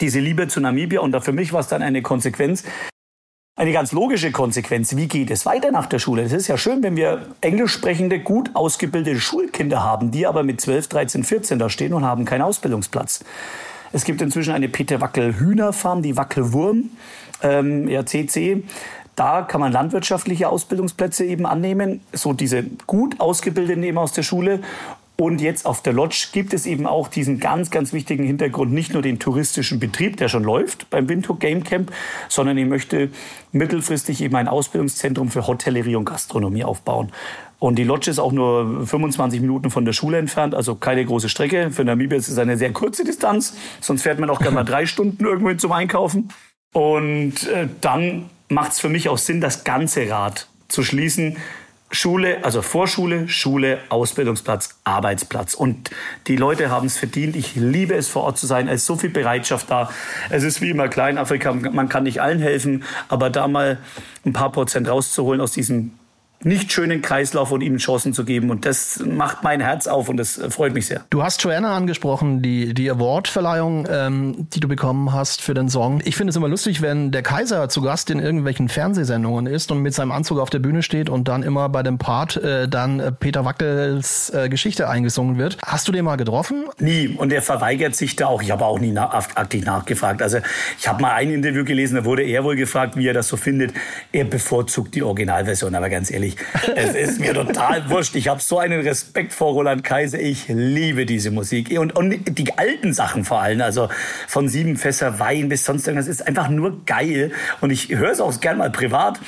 diese 0.00 0.20
Liebe 0.20 0.48
zu 0.48 0.60
Namibia 0.60 1.00
und 1.00 1.12
da 1.12 1.20
für 1.20 1.32
mich 1.32 1.52
war 1.52 1.60
es 1.60 1.68
dann 1.68 1.82
eine 1.82 2.02
Konsequenz, 2.02 2.64
eine 3.54 3.72
ganz 3.72 3.92
logische 3.92 4.32
Konsequenz. 4.32 4.96
Wie 4.96 5.08
geht 5.08 5.30
es 5.30 5.44
weiter 5.44 5.70
nach 5.72 5.86
der 5.86 5.98
Schule? 5.98 6.22
Es 6.22 6.32
ist 6.32 6.48
ja 6.48 6.56
schön, 6.56 6.82
wenn 6.82 6.96
wir 6.96 7.26
englisch 7.42 7.72
sprechende, 7.72 8.20
gut 8.20 8.50
ausgebildete 8.54 9.20
Schulkinder 9.20 9.82
haben, 9.82 10.10
die 10.10 10.26
aber 10.26 10.42
mit 10.42 10.60
12, 10.60 10.88
13, 10.88 11.24
14 11.24 11.58
da 11.58 11.68
stehen 11.68 11.92
und 11.92 12.04
haben 12.04 12.24
keinen 12.24 12.42
Ausbildungsplatz. 12.42 13.24
Es 13.92 14.04
gibt 14.04 14.22
inzwischen 14.22 14.54
eine 14.54 14.70
Peter 14.70 15.02
Wackel 15.02 15.38
Hühnerfarm, 15.38 16.02
die 16.02 16.16
Wackelwurm, 16.16 16.90
ähm, 17.42 17.88
ja, 17.88 18.06
CC. 18.06 18.62
Da 19.16 19.42
kann 19.42 19.60
man 19.60 19.70
landwirtschaftliche 19.70 20.48
Ausbildungsplätze 20.48 21.26
eben 21.26 21.44
annehmen, 21.44 22.00
so 22.14 22.32
diese 22.32 22.64
gut 22.86 23.20
ausgebildeten 23.20 23.82
eben 23.82 23.98
aus 23.98 24.12
der 24.12 24.22
Schule 24.22 24.60
und 25.22 25.40
jetzt 25.40 25.66
auf 25.66 25.82
der 25.82 25.92
Lodge 25.92 26.30
gibt 26.32 26.52
es 26.52 26.66
eben 26.66 26.84
auch 26.84 27.06
diesen 27.06 27.38
ganz, 27.38 27.70
ganz 27.70 27.92
wichtigen 27.92 28.24
Hintergrund, 28.24 28.72
nicht 28.72 28.92
nur 28.92 29.02
den 29.02 29.20
touristischen 29.20 29.78
Betrieb, 29.78 30.16
der 30.16 30.28
schon 30.28 30.42
läuft 30.42 30.90
beim 30.90 31.08
Windhoek 31.08 31.38
Game 31.38 31.62
Camp, 31.62 31.92
sondern 32.28 32.58
ich 32.58 32.66
möchte 32.66 33.08
mittelfristig 33.52 34.20
eben 34.20 34.34
ein 34.34 34.48
Ausbildungszentrum 34.48 35.30
für 35.30 35.46
Hotellerie 35.46 35.94
und 35.94 36.06
Gastronomie 36.06 36.64
aufbauen. 36.64 37.12
Und 37.60 37.76
die 37.76 37.84
Lodge 37.84 38.10
ist 38.10 38.18
auch 38.18 38.32
nur 38.32 38.84
25 38.84 39.40
Minuten 39.40 39.70
von 39.70 39.84
der 39.84 39.92
Schule 39.92 40.18
entfernt, 40.18 40.56
also 40.56 40.74
keine 40.74 41.04
große 41.04 41.28
Strecke. 41.28 41.70
Für 41.70 41.84
Namibia 41.84 42.18
ist 42.18 42.26
es 42.26 42.38
eine 42.38 42.56
sehr 42.56 42.72
kurze 42.72 43.04
Distanz, 43.04 43.56
sonst 43.80 44.02
fährt 44.02 44.18
man 44.18 44.28
auch 44.28 44.40
gerne 44.40 44.56
mal 44.56 44.64
drei 44.64 44.86
Stunden 44.86 45.24
irgendwo 45.24 45.54
zum 45.54 45.70
Einkaufen. 45.70 46.30
Und 46.74 47.46
äh, 47.46 47.68
dann 47.80 48.28
macht 48.48 48.72
es 48.72 48.80
für 48.80 48.88
mich 48.88 49.08
auch 49.08 49.18
Sinn, 49.18 49.40
das 49.40 49.62
ganze 49.62 50.10
Rad 50.10 50.48
zu 50.66 50.82
schließen 50.82 51.36
Schule, 51.92 52.42
also 52.42 52.62
Vorschule, 52.62 53.28
Schule, 53.28 53.78
Ausbildungsplatz, 53.90 54.76
Arbeitsplatz. 54.84 55.54
Und 55.54 55.90
die 56.26 56.36
Leute 56.36 56.70
haben 56.70 56.86
es 56.86 56.96
verdient. 56.96 57.36
Ich 57.36 57.54
liebe 57.54 57.94
es, 57.94 58.08
vor 58.08 58.24
Ort 58.24 58.38
zu 58.38 58.46
sein. 58.46 58.66
Es 58.66 58.80
ist 58.80 58.86
so 58.86 58.96
viel 58.96 59.10
Bereitschaft 59.10 59.70
da. 59.70 59.90
Es 60.30 60.42
ist 60.42 60.62
wie 60.62 60.70
immer 60.70 60.88
Kleinafrika. 60.88 61.52
Man 61.52 61.90
kann 61.90 62.04
nicht 62.04 62.22
allen 62.22 62.40
helfen, 62.40 62.84
aber 63.08 63.28
da 63.28 63.46
mal 63.46 63.78
ein 64.24 64.32
paar 64.32 64.50
Prozent 64.50 64.88
rauszuholen 64.88 65.40
aus 65.40 65.52
diesem 65.52 65.92
nicht 66.44 66.72
schönen 66.72 67.02
Kreislauf 67.02 67.52
und 67.52 67.60
ihnen 67.60 67.78
Chancen 67.78 68.12
zu 68.12 68.24
geben. 68.24 68.50
Und 68.50 68.66
das 68.66 69.00
macht 69.04 69.42
mein 69.42 69.60
Herz 69.60 69.86
auf 69.86 70.08
und 70.08 70.16
das 70.16 70.40
freut 70.50 70.74
mich 70.74 70.86
sehr. 70.86 71.04
Du 71.10 71.22
hast 71.22 71.42
Joanna 71.42 71.76
angesprochen, 71.76 72.42
die, 72.42 72.74
die 72.74 72.90
Award-Verleihung, 72.90 73.86
ähm, 73.90 74.48
die 74.50 74.60
du 74.60 74.68
bekommen 74.68 75.12
hast 75.12 75.42
für 75.42 75.54
den 75.54 75.68
Song. 75.68 76.00
Ich 76.04 76.16
finde 76.16 76.30
es 76.30 76.36
immer 76.36 76.48
lustig, 76.48 76.82
wenn 76.82 77.10
der 77.10 77.22
Kaiser 77.22 77.68
zu 77.68 77.82
Gast 77.82 78.10
in 78.10 78.18
irgendwelchen 78.18 78.68
Fernsehsendungen 78.68 79.46
ist 79.46 79.70
und 79.70 79.80
mit 79.82 79.94
seinem 79.94 80.12
Anzug 80.12 80.38
auf 80.38 80.50
der 80.50 80.58
Bühne 80.58 80.82
steht 80.82 81.08
und 81.08 81.28
dann 81.28 81.42
immer 81.42 81.68
bei 81.68 81.82
dem 81.82 81.98
Part 81.98 82.36
äh, 82.36 82.68
dann 82.68 83.00
äh, 83.00 83.12
Peter 83.12 83.44
Wackels 83.44 84.30
äh, 84.30 84.48
Geschichte 84.48 84.88
eingesungen 84.88 85.38
wird. 85.38 85.58
Hast 85.64 85.88
du 85.88 85.92
den 85.92 86.04
mal 86.04 86.16
getroffen? 86.16 86.64
Nie. 86.78 87.08
Und 87.08 87.32
er 87.32 87.42
verweigert 87.42 87.94
sich 87.94 88.16
da 88.16 88.26
auch. 88.26 88.42
Ich 88.42 88.50
habe 88.50 88.64
auch 88.64 88.78
nie 88.78 88.92
nach, 88.92 89.12
aktiv 89.12 89.64
nachgefragt. 89.64 90.22
Also 90.22 90.38
ich 90.78 90.88
habe 90.88 91.02
mal 91.02 91.12
ein 91.12 91.30
Interview 91.30 91.64
gelesen, 91.64 91.96
da 91.96 92.04
wurde 92.04 92.22
er 92.22 92.44
wohl 92.44 92.56
gefragt, 92.56 92.96
wie 92.96 93.06
er 93.06 93.14
das 93.14 93.28
so 93.28 93.36
findet. 93.36 93.72
Er 94.12 94.24
bevorzugt 94.24 94.94
die 94.94 95.02
Originalversion, 95.02 95.74
aber 95.74 95.88
ganz 95.88 96.10
ehrlich, 96.10 96.31
ehrlich. 96.68 96.94
Es 96.94 96.94
ist 96.94 97.20
mir 97.20 97.34
total 97.34 97.88
wurscht. 97.90 98.14
Ich 98.14 98.28
habe 98.28 98.40
so 98.40 98.58
einen 98.58 98.80
Respekt 98.80 99.32
vor 99.32 99.52
Roland 99.52 99.84
Kaiser. 99.84 100.20
Ich 100.20 100.48
liebe 100.48 101.06
diese 101.06 101.30
Musik. 101.30 101.78
Und, 101.78 101.96
und 101.96 102.38
die 102.38 102.58
alten 102.58 102.92
Sachen 102.92 103.24
vor 103.24 103.40
allem. 103.40 103.60
Also 103.60 103.88
von 104.28 104.48
sieben 104.48 104.76
Fässer 104.76 105.18
Wein 105.18 105.48
bis 105.48 105.64
sonst 105.64 105.86
irgendwas. 105.86 106.08
ist 106.08 106.26
einfach 106.26 106.48
nur 106.48 106.84
geil. 106.84 107.32
Und 107.60 107.70
ich 107.70 107.90
höre 107.90 108.10
es 108.10 108.20
auch 108.20 108.40
gern 108.40 108.58
mal 108.58 108.70
privat. 108.70 109.20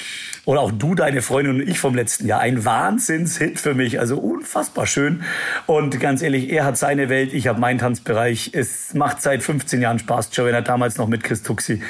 Oder 0.46 0.60
auch 0.60 0.72
du, 0.72 0.94
deine 0.94 1.22
Freundin 1.22 1.60
und 1.60 1.68
ich 1.68 1.78
vom 1.78 1.94
letzten 1.94 2.26
Jahr. 2.26 2.40
Ein 2.40 2.64
Wahnsinnshit 2.64 3.58
für 3.58 3.74
mich. 3.74 3.98
Also 3.98 4.18
unfassbar 4.18 4.86
schön. 4.86 5.22
Und 5.66 5.98
ganz 6.00 6.20
ehrlich, 6.20 6.50
er 6.50 6.64
hat 6.64 6.76
seine 6.76 7.08
Welt, 7.08 7.32
ich 7.32 7.46
habe 7.46 7.60
meinen 7.60 7.78
Tanzbereich. 7.78 8.50
Es 8.52 8.92
macht 8.94 9.22
seit 9.22 9.42
15 9.42 9.80
Jahren 9.80 9.98
Spaß. 9.98 10.30
Joanna 10.32 10.60
damals 10.60 10.98
noch 10.98 11.08
mit 11.08 11.24
Chris 11.24 11.42
Tuxi. 11.42 11.80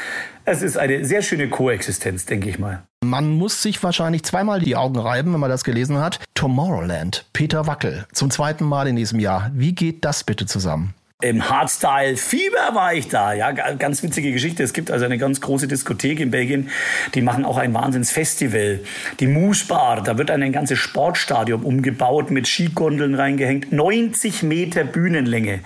Es 0.46 0.60
ist 0.60 0.76
eine 0.76 1.06
sehr 1.06 1.22
schöne 1.22 1.48
Koexistenz, 1.48 2.26
denke 2.26 2.50
ich 2.50 2.58
mal. 2.58 2.82
Man 3.02 3.30
muss 3.30 3.62
sich 3.62 3.82
wahrscheinlich 3.82 4.24
zweimal 4.24 4.60
die 4.60 4.76
Augen 4.76 4.98
reiben, 4.98 5.32
wenn 5.32 5.40
man 5.40 5.48
das 5.48 5.64
gelesen 5.64 5.98
hat. 5.98 6.20
Tomorrowland, 6.34 7.24
Peter 7.32 7.66
Wackel, 7.66 8.04
zum 8.12 8.30
zweiten 8.30 8.64
Mal 8.64 8.86
in 8.86 8.96
diesem 8.96 9.20
Jahr. 9.20 9.50
Wie 9.54 9.74
geht 9.74 10.04
das 10.04 10.22
bitte 10.22 10.44
zusammen? 10.44 10.92
Im 11.24 11.48
Hardstyle 11.48 12.18
Fieber 12.18 12.74
war 12.74 12.92
ich 12.92 13.08
da. 13.08 13.32
Ja, 13.32 13.50
ganz 13.50 14.02
witzige 14.02 14.30
Geschichte. 14.30 14.62
Es 14.62 14.74
gibt 14.74 14.90
also 14.90 15.06
eine 15.06 15.16
ganz 15.16 15.40
große 15.40 15.66
Diskothek 15.66 16.20
in 16.20 16.30
Belgien, 16.30 16.68
die 17.14 17.22
machen 17.22 17.46
auch 17.46 17.56
ein 17.56 17.72
Wahnsinnsfestival. 17.72 18.80
Die 19.20 19.26
Moose 19.26 19.66
Bar, 19.66 20.02
da 20.02 20.18
wird 20.18 20.30
ein 20.30 20.52
ganzes 20.52 20.78
Sportstadion 20.78 21.62
umgebaut, 21.62 22.30
mit 22.30 22.46
Skigondeln 22.46 23.14
reingehängt. 23.14 23.72
90 23.72 24.42
Meter 24.42 24.84
Bühnenlänge. 24.84 25.60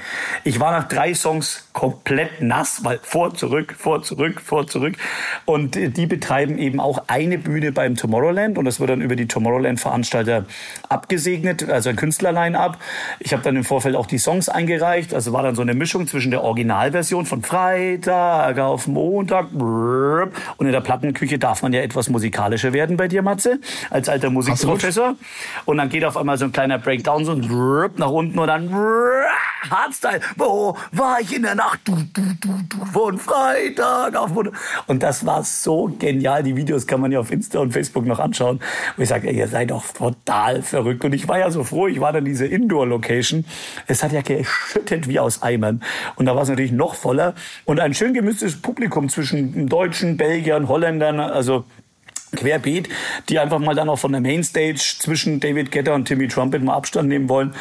Ich 0.44 0.60
war 0.60 0.70
nach 0.70 0.86
drei 0.86 1.12
Songs 1.14 1.68
komplett 1.72 2.40
nass, 2.40 2.84
weil 2.84 3.00
vor, 3.02 3.34
zurück, 3.34 3.74
vor, 3.76 4.02
zurück, 4.02 4.40
vor, 4.40 4.68
zurück. 4.68 4.94
Und 5.44 5.74
die 5.74 6.06
betreiben 6.06 6.58
eben 6.58 6.78
auch 6.78 7.04
eine 7.08 7.36
Bühne 7.36 7.72
beim 7.72 7.96
Tomorrowland 7.96 8.58
und 8.58 8.64
das 8.64 8.78
wird 8.78 8.90
dann 8.90 9.00
über 9.00 9.16
die 9.16 9.26
Tomorrowland-Veranstalter 9.26 10.44
abgesegnet, 10.88 11.68
also 11.68 11.90
ein 11.90 11.96
Künstlerline 11.96 12.58
ab. 12.58 12.78
Ich 13.18 13.32
habe 13.32 13.42
dann 13.42 13.56
im 13.56 13.64
Vorfeld 13.64 13.96
auch 13.96 14.06
die 14.06 14.18
Songs 14.18 14.48
eingereicht. 14.48 15.14
Also 15.14 15.32
war 15.32 15.47
dann 15.48 15.56
so 15.56 15.62
eine 15.62 15.74
Mischung 15.74 16.06
zwischen 16.06 16.30
der 16.30 16.42
Originalversion 16.44 17.26
von 17.26 17.42
Freitag 17.42 18.58
auf 18.58 18.86
Montag 18.86 19.46
und 19.52 20.66
in 20.66 20.72
der 20.72 20.80
Plattenküche 20.80 21.38
darf 21.38 21.62
man 21.62 21.72
ja 21.72 21.80
etwas 21.80 22.08
musikalischer 22.08 22.72
werden 22.72 22.96
bei 22.96 23.08
dir, 23.08 23.22
Matze, 23.22 23.60
als 23.90 24.08
alter 24.08 24.30
Musikprofessor. 24.30 25.16
Und 25.64 25.78
dann 25.78 25.88
geht 25.88 26.04
auf 26.04 26.16
einmal 26.16 26.38
so 26.38 26.44
ein 26.44 26.52
kleiner 26.52 26.78
Breakdown 26.78 27.24
so 27.24 27.34
nach 27.34 28.10
unten 28.10 28.38
und 28.38 28.46
dann 28.46 28.70
Hardstyle. 29.70 30.20
Wo 30.36 30.76
war 30.92 31.20
ich 31.20 31.34
in 31.34 31.42
der 31.42 31.54
Nacht? 31.54 31.80
Du, 31.84 31.96
du, 32.12 32.22
du, 32.40 32.60
du, 32.68 32.84
von 32.86 33.18
Freitag 33.18 34.16
auf 34.16 34.30
Montag. 34.30 34.54
Und 34.86 35.02
das 35.02 35.26
war 35.26 35.42
so 35.42 35.90
genial. 35.98 36.42
Die 36.42 36.56
Videos 36.56 36.86
kann 36.86 37.00
man 37.00 37.12
ja 37.12 37.20
auf 37.20 37.30
Insta 37.30 37.58
und 37.58 37.72
Facebook 37.72 38.06
noch 38.06 38.18
anschauen. 38.18 38.60
Und 38.96 39.02
ich 39.02 39.08
sage, 39.08 39.30
ihr 39.30 39.48
seid 39.48 39.70
doch 39.70 39.84
total 39.92 40.62
verrückt. 40.62 41.04
Und 41.04 41.12
ich 41.12 41.28
war 41.28 41.38
ja 41.38 41.50
so 41.50 41.64
froh, 41.64 41.88
ich 41.88 42.00
war 42.00 42.12
dann 42.12 42.24
diese 42.24 42.46
Indoor-Location. 42.46 43.44
Es 43.86 44.02
hat 44.02 44.12
ja 44.12 44.22
geschüttet 44.22 45.08
wie 45.08 45.18
aus 45.18 45.27
Eimern. 45.42 45.82
Und 46.16 46.26
da 46.26 46.34
war 46.34 46.42
es 46.42 46.48
natürlich 46.48 46.72
noch 46.72 46.94
voller. 46.94 47.34
Und 47.64 47.80
ein 47.80 47.94
schön 47.94 48.14
gemischtes 48.14 48.60
Publikum 48.60 49.08
zwischen 49.08 49.68
Deutschen, 49.68 50.16
Belgiern, 50.16 50.68
Holländern, 50.68 51.20
also 51.20 51.64
querbeet, 52.34 52.88
die 53.28 53.38
einfach 53.38 53.58
mal 53.58 53.74
dann 53.74 53.88
auch 53.88 53.98
von 53.98 54.12
der 54.12 54.20
Mainstage 54.20 54.96
zwischen 54.98 55.40
David 55.40 55.70
Getter 55.70 55.94
und 55.94 56.06
Timmy 56.06 56.28
Trumpet 56.28 56.62
mal 56.62 56.74
Abstand 56.74 57.08
nehmen 57.08 57.28
wollen, 57.28 57.54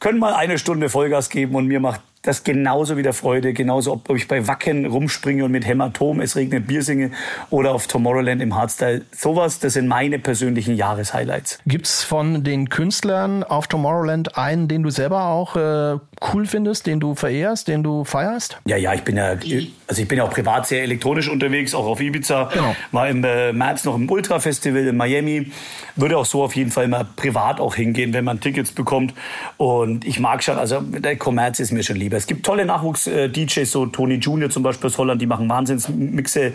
können 0.00 0.18
mal 0.18 0.34
eine 0.34 0.58
Stunde 0.58 0.88
Vollgas 0.88 1.28
geben 1.28 1.54
und 1.56 1.66
mir 1.66 1.80
macht 1.80 2.00
das 2.28 2.44
genauso 2.44 2.98
wieder 2.98 3.14
Freude, 3.14 3.54
genauso 3.54 3.92
ob, 3.92 4.10
ich 4.10 4.28
bei 4.28 4.46
Wacken 4.46 4.84
rumspringe 4.84 5.44
und 5.46 5.50
mit 5.50 5.66
Hämatom, 5.66 6.20
es 6.20 6.36
regnet 6.36 6.66
Bier 6.66 6.82
singe 6.82 7.10
oder 7.48 7.72
auf 7.72 7.86
Tomorrowland 7.86 8.42
im 8.42 8.54
Hardstyle. 8.54 9.02
Sowas, 9.12 9.60
das 9.60 9.72
sind 9.72 9.88
meine 9.88 10.18
persönlichen 10.18 10.76
Jahreshighlights. 10.76 11.58
Gibt's 11.66 12.04
von 12.04 12.44
den 12.44 12.68
Künstlern 12.68 13.44
auf 13.44 13.66
Tomorrowland 13.66 14.36
einen, 14.36 14.68
den 14.68 14.82
du 14.82 14.90
selber 14.90 15.24
auch 15.24 15.56
äh, 15.56 15.98
cool 16.32 16.46
findest, 16.46 16.86
den 16.86 17.00
du 17.00 17.14
verehrst, 17.14 17.66
den 17.66 17.82
du 17.82 18.04
feierst? 18.04 18.58
Ja, 18.66 18.76
ja, 18.76 18.92
ich 18.92 19.02
bin 19.02 19.16
ja, 19.16 19.34
also 19.88 20.02
ich 20.02 20.08
bin 20.08 20.18
ja 20.18 20.24
auch 20.24 20.30
privat 20.30 20.66
sehr 20.66 20.82
elektronisch 20.82 21.28
unterwegs, 21.28 21.74
auch 21.74 21.86
auf 21.86 22.00
Ibiza. 22.00 22.50
Genau. 22.52 22.76
War 22.92 23.08
im 23.08 23.24
äh, 23.24 23.54
März 23.54 23.84
noch 23.84 23.94
im 23.94 24.08
Ultra 24.10 24.38
Festival 24.38 24.86
in 24.86 24.96
Miami. 24.96 25.50
Würde 25.96 26.18
auch 26.18 26.26
so 26.26 26.42
auf 26.42 26.54
jeden 26.54 26.70
Fall 26.70 26.88
mal 26.88 27.06
privat 27.16 27.58
auch 27.58 27.74
hingehen, 27.74 28.12
wenn 28.12 28.24
man 28.24 28.38
Tickets 28.38 28.70
bekommt. 28.70 29.14
Und 29.56 30.04
ich 30.06 30.20
mag 30.20 30.44
schon, 30.44 30.58
also 30.58 30.80
der 30.82 31.16
Kommerz 31.16 31.58
ist 31.58 31.72
mir 31.72 31.82
schon 31.82 31.96
lieber. 31.96 32.18
Es 32.18 32.26
gibt 32.26 32.44
tolle 32.44 32.66
Nachwuchs-DJs, 32.66 33.70
so 33.70 33.86
Tony 33.86 34.16
Junior 34.16 34.50
zum 34.50 34.62
Beispiel 34.62 34.88
aus 34.88 34.98
Holland, 34.98 35.22
die 35.22 35.26
machen 35.26 35.48
Wahnsinnsmixe. 35.48 36.52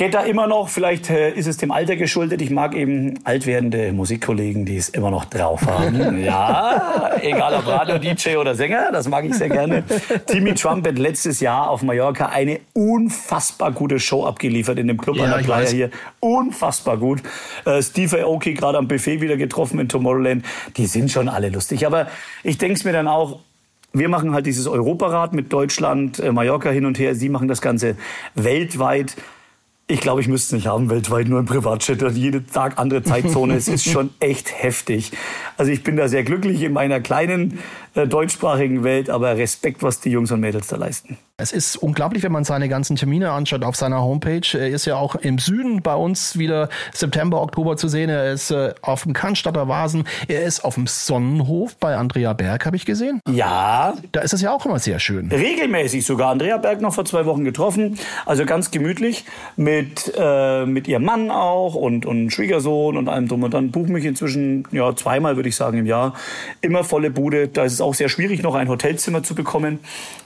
Geht 0.00 0.14
da 0.14 0.22
immer 0.22 0.46
noch, 0.46 0.70
vielleicht 0.70 1.10
äh, 1.10 1.30
ist 1.30 1.46
es 1.46 1.58
dem 1.58 1.70
Alter 1.70 1.94
geschuldet. 1.94 2.40
Ich 2.40 2.48
mag 2.48 2.74
eben 2.74 3.18
alt 3.24 3.44
werdende 3.44 3.92
Musikkollegen, 3.92 4.64
die 4.64 4.78
es 4.78 4.88
immer 4.88 5.10
noch 5.10 5.26
drauf 5.26 5.66
haben. 5.66 6.24
ja, 6.24 7.10
egal 7.20 7.52
ob 7.52 7.66
Radio, 7.66 7.98
DJ 7.98 8.36
oder 8.36 8.54
Sänger, 8.54 8.92
das 8.92 9.08
mag 9.08 9.26
ich 9.26 9.34
sehr 9.34 9.50
gerne. 9.50 9.84
Timmy 10.24 10.54
Trumpet 10.54 10.98
letztes 10.98 11.40
Jahr 11.40 11.68
auf 11.68 11.82
Mallorca 11.82 12.30
eine 12.30 12.60
unfassbar 12.72 13.72
gute 13.72 13.98
Show 13.98 14.24
abgeliefert 14.24 14.78
in 14.78 14.88
dem 14.88 14.96
Club 14.96 15.16
ja, 15.16 15.24
an 15.24 15.32
der 15.32 15.44
Playa 15.44 15.68
hier. 15.68 15.90
Unfassbar 16.20 16.96
gut. 16.96 17.20
Äh, 17.66 17.82
Steve 17.82 18.22
Aoki 18.24 18.54
gerade 18.54 18.78
am 18.78 18.88
Buffet 18.88 19.20
wieder 19.20 19.36
getroffen 19.36 19.78
in 19.80 19.90
Tomorrowland. 19.90 20.46
Die 20.78 20.86
sind 20.86 21.10
schon 21.10 21.28
alle 21.28 21.50
lustig. 21.50 21.86
Aber 21.86 22.06
ich 22.42 22.56
denke 22.56 22.76
es 22.76 22.84
mir 22.84 22.94
dann 22.94 23.06
auch, 23.06 23.40
wir 23.92 24.08
machen 24.08 24.32
halt 24.32 24.46
dieses 24.46 24.66
Europarad 24.66 25.34
mit 25.34 25.52
Deutschland, 25.52 26.20
äh, 26.20 26.32
Mallorca 26.32 26.70
hin 26.70 26.86
und 26.86 26.98
her. 26.98 27.14
Sie 27.14 27.28
machen 27.28 27.48
das 27.48 27.60
Ganze 27.60 27.96
weltweit. 28.34 29.14
Ich 29.90 30.00
glaube, 30.00 30.20
ich 30.20 30.28
müsste 30.28 30.54
es 30.54 30.62
nicht 30.62 30.68
haben 30.68 30.88
weltweit, 30.88 31.26
nur 31.26 31.40
im 31.40 31.46
Privatjet 31.46 32.00
und 32.04 32.16
jeden 32.16 32.46
Tag 32.46 32.78
andere 32.78 33.02
Zeitzone. 33.02 33.54
es 33.56 33.66
ist 33.66 33.84
schon 33.90 34.10
echt 34.20 34.62
heftig. 34.62 35.10
Also 35.56 35.72
ich 35.72 35.82
bin 35.82 35.96
da 35.96 36.06
sehr 36.06 36.22
glücklich 36.22 36.62
in 36.62 36.72
meiner 36.72 37.00
kleinen 37.00 37.58
äh, 37.94 38.06
deutschsprachigen 38.06 38.84
Welt, 38.84 39.10
aber 39.10 39.36
Respekt, 39.36 39.82
was 39.82 40.00
die 40.00 40.10
Jungs 40.10 40.30
und 40.30 40.40
Mädels 40.40 40.68
da 40.68 40.76
leisten. 40.76 41.18
Es 41.40 41.52
ist 41.52 41.76
unglaublich, 41.76 42.22
wenn 42.22 42.32
man 42.32 42.44
seine 42.44 42.68
ganzen 42.68 42.96
Termine 42.96 43.30
anschaut 43.32 43.64
auf 43.64 43.74
seiner 43.74 44.02
Homepage. 44.02 44.46
Er 44.52 44.68
ist 44.68 44.84
ja 44.84 44.96
auch 44.96 45.14
im 45.14 45.38
Süden 45.38 45.80
bei 45.80 45.94
uns 45.94 46.38
wieder 46.38 46.68
September, 46.92 47.40
Oktober 47.40 47.78
zu 47.78 47.88
sehen. 47.88 48.10
Er 48.10 48.32
ist 48.32 48.50
äh, 48.50 48.74
auf 48.82 49.04
dem 49.04 49.14
Cannstatter 49.14 49.66
Vasen. 49.66 50.04
Er 50.28 50.42
ist 50.42 50.62
auf 50.64 50.74
dem 50.74 50.86
Sonnenhof 50.86 51.76
bei 51.76 51.96
Andrea 51.96 52.34
Berg, 52.34 52.66
habe 52.66 52.76
ich 52.76 52.84
gesehen. 52.84 53.20
Ja. 53.26 53.94
Da 54.12 54.20
ist 54.20 54.34
es 54.34 54.42
ja 54.42 54.52
auch 54.52 54.66
immer 54.66 54.78
sehr 54.78 54.98
schön. 54.98 55.30
Regelmäßig 55.32 56.04
sogar. 56.04 56.30
Andrea 56.30 56.58
Berg 56.58 56.82
noch 56.82 56.92
vor 56.92 57.06
zwei 57.06 57.24
Wochen 57.24 57.44
getroffen. 57.44 57.98
Also 58.26 58.44
ganz 58.44 58.70
gemütlich 58.70 59.24
mit, 59.56 60.12
äh, 60.18 60.66
mit 60.66 60.88
ihrem 60.88 61.04
Mann 61.04 61.30
auch 61.30 61.74
und, 61.74 62.04
und 62.04 62.30
Schwiegersohn 62.30 62.98
und 62.98 63.08
allem 63.08 63.28
drum 63.28 63.42
und 63.44 63.54
dann. 63.54 63.70
Buche 63.70 63.90
mich 63.90 64.04
inzwischen 64.04 64.64
ja, 64.72 64.94
zweimal, 64.94 65.36
würde 65.36 65.48
ich 65.48 65.56
sagen, 65.56 65.78
im 65.78 65.86
Jahr. 65.86 66.14
Immer 66.60 66.84
volle 66.84 67.10
Bude. 67.10 67.48
Da 67.48 67.64
ist 67.64 67.72
es 67.72 67.79
auch 67.80 67.94
sehr 67.94 68.08
schwierig, 68.08 68.42
noch 68.42 68.54
ein 68.54 68.68
Hotelzimmer 68.68 69.22
zu 69.22 69.34
bekommen. 69.34 69.80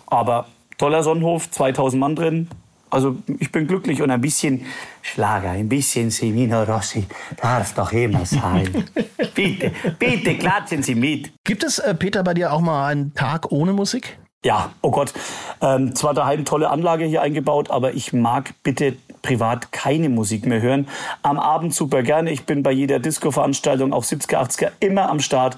Aber 0.06 0.46
toller 0.78 1.02
Sonnenhof, 1.02 1.50
2000 1.50 2.00
Mann 2.00 2.16
drin. 2.16 2.48
Also 2.90 3.16
ich 3.40 3.50
bin 3.50 3.66
glücklich 3.66 4.02
und 4.02 4.10
ein 4.10 4.20
bisschen 4.20 4.66
Schlager, 5.02 5.50
ein 5.50 5.68
bisschen 5.68 6.10
Semino 6.10 6.62
Rossi 6.62 7.04
darf 7.42 7.74
doch 7.74 7.90
immer 7.92 8.24
sein. 8.24 8.84
bitte, 9.34 9.72
bitte 9.98 10.36
klatschen 10.36 10.82
Sie 10.84 10.94
mit. 10.94 11.32
Gibt 11.42 11.64
es, 11.64 11.80
äh, 11.80 11.94
Peter, 11.94 12.22
bei 12.22 12.34
dir 12.34 12.52
auch 12.52 12.60
mal 12.60 12.86
einen 12.86 13.12
Tag 13.14 13.50
ohne 13.50 13.72
Musik? 13.72 14.16
Ja, 14.44 14.70
oh 14.82 14.90
Gott. 14.90 15.12
Ähm, 15.60 15.96
zwar 15.96 16.14
daheim 16.14 16.44
tolle 16.44 16.70
Anlage 16.70 17.04
hier 17.06 17.22
eingebaut, 17.22 17.70
aber 17.70 17.94
ich 17.94 18.12
mag 18.12 18.54
bitte 18.62 18.94
privat 19.22 19.72
keine 19.72 20.10
Musik 20.10 20.46
mehr 20.46 20.60
hören. 20.60 20.86
Am 21.22 21.38
Abend 21.38 21.74
super 21.74 22.02
gerne. 22.02 22.30
Ich 22.30 22.44
bin 22.44 22.62
bei 22.62 22.70
jeder 22.70 23.00
Disco-Veranstaltung, 23.00 23.92
auch 23.92 24.04
70er, 24.04 24.36
80er, 24.36 24.70
immer 24.80 25.08
am 25.08 25.18
Start. 25.18 25.56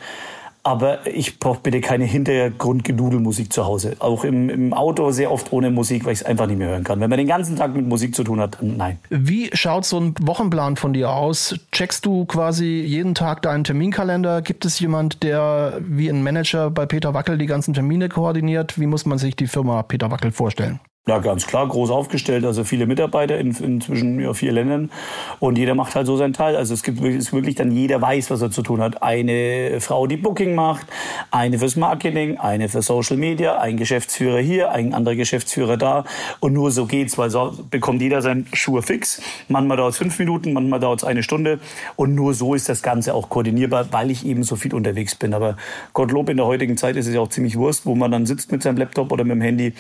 Aber 0.67 1.07
ich 1.07 1.39
brauche 1.39 1.61
bitte 1.63 1.81
keine 1.81 2.07
Hintergrundgedudelmusik 2.07 3.53
zu 3.53 3.67
Hause. 3.67 3.95
Auch 4.01 4.25
im, 4.25 4.51
im, 4.51 4.75
Auto 4.75 5.13
sehr 5.13 5.31
oft 5.31 5.53
ohne 5.53 5.71
Musik, 5.71 6.05
weil 6.05 6.13
ich 6.13 6.23
es 6.23 6.27
einfach 6.27 6.49
nicht 6.49 6.59
mehr 6.59 6.71
hören 6.71 6.83
kann. 6.83 6.99
Wenn 6.99 7.09
man 7.09 7.19
den 7.19 7.29
ganzen 7.29 7.55
Tag 7.55 7.73
mit 7.77 7.87
Musik 7.87 8.17
zu 8.17 8.25
tun 8.25 8.41
hat, 8.41 8.59
dann 8.61 8.77
nein. 8.77 8.99
Wie 9.09 9.49
schaut 9.53 9.85
so 9.85 10.01
ein 10.01 10.17
Wochenplan 10.21 10.75
von 10.75 10.93
dir 10.93 11.11
aus? 11.11 11.55
Checkst 11.71 12.05
du 12.05 12.25
quasi 12.25 12.83
jeden 12.85 13.15
Tag 13.15 13.43
deinen 13.43 13.63
Terminkalender? 13.63 14.43
Gibt 14.43 14.65
es 14.65 14.81
jemand, 14.81 15.23
der 15.23 15.79
wie 15.87 16.09
ein 16.09 16.25
Manager 16.25 16.69
bei 16.69 16.85
Peter 16.85 17.15
Wackel 17.15 17.39
die 17.39 17.47
ganzen 17.47 17.73
Termine 17.73 18.09
koordiniert? 18.09 18.77
Wie 18.81 18.87
muss 18.87 19.07
man 19.07 19.19
sich 19.19 19.37
die 19.37 19.47
Firma 19.47 19.85
Peter 19.85 20.11
Wackel 20.11 20.33
vorstellen? 20.33 20.81
Ja, 21.09 21.21
ganz 21.21 21.47
klar, 21.47 21.69
groß 21.69 21.93
aufgestellt, 21.93 22.45
also 22.45 22.65
viele 22.65 22.85
Mitarbeiter 22.85 23.39
in, 23.39 23.55
inzwischen 23.55 24.19
ja, 24.19 24.35
vier 24.35 24.51
Ländern 24.51 24.91
und 25.39 25.57
jeder 25.57 25.77
macht 25.77 25.95
halt 25.95 26.05
so 26.05 26.17
seinen 26.17 26.33
Teil. 26.33 26.57
Also 26.57 26.75
es 26.75 26.83
gibt 26.83 27.01
es 27.01 27.33
wirklich 27.33 27.55
dann 27.55 27.71
jeder 27.71 28.03
weiß, 28.03 28.29
was 28.33 28.43
er 28.43 28.51
zu 28.51 28.61
tun 28.61 28.81
hat. 28.81 29.05
Eine 29.05 29.81
Frau, 29.81 30.09
die 30.09 30.17
Booking 30.17 30.57
macht, 30.57 30.89
eine 31.31 31.61
fürs 31.61 31.77
Marketing, 31.77 32.39
eine 32.39 32.69
für 32.69 32.83
Social 32.83 33.17
Media, 33.19 33.59
ein 33.59 33.77
Geschäftsführer 33.77 34.41
hier, 34.41 34.73
ein 34.73 34.95
anderer 34.95 35.15
Geschäftsführer 35.15 35.77
da 35.77 36.03
und 36.41 36.55
nur 36.55 36.73
so 36.73 36.87
geht's, 36.87 37.17
weil 37.17 37.31
so 37.31 37.57
bekommt 37.71 38.03
jeder 38.03 38.21
seinen 38.21 38.49
Schuh 38.53 38.83
fix. 38.83 39.23
Manchmal 39.47 39.77
dauert 39.77 39.93
es 39.93 39.99
fünf 39.99 40.19
Minuten, 40.19 40.55
manchmal 40.55 40.81
dauert 40.81 41.03
es 41.03 41.05
eine 41.05 41.23
Stunde 41.23 41.61
und 41.95 42.17
nur 42.17 42.35
so 42.35 42.53
ist 42.53 42.69
das 42.69 42.83
Ganze 42.83 43.15
auch 43.15 43.29
koordinierbar, 43.29 43.93
weil 43.93 44.11
ich 44.11 44.27
eben 44.27 44.43
so 44.43 44.57
viel 44.57 44.75
unterwegs 44.75 45.15
bin. 45.15 45.35
Aber 45.35 45.57
Gottlob 45.93 46.31
in 46.31 46.37
der 46.39 46.47
heutigen 46.47 46.77
Zeit 46.77 46.97
ist 46.97 47.07
es 47.07 47.15
ja 47.15 47.21
auch 47.21 47.29
ziemlich 47.29 47.57
Wurst, 47.57 47.87
wo 47.87 47.95
man 47.95 48.11
dann 48.11 48.27
sitzt 48.27 48.51
mit 48.51 48.65
seinem 48.65 48.79
Laptop 48.79 49.13
oder 49.13 49.23
mit 49.23 49.37
dem 49.37 49.43
Handy. 49.43 49.73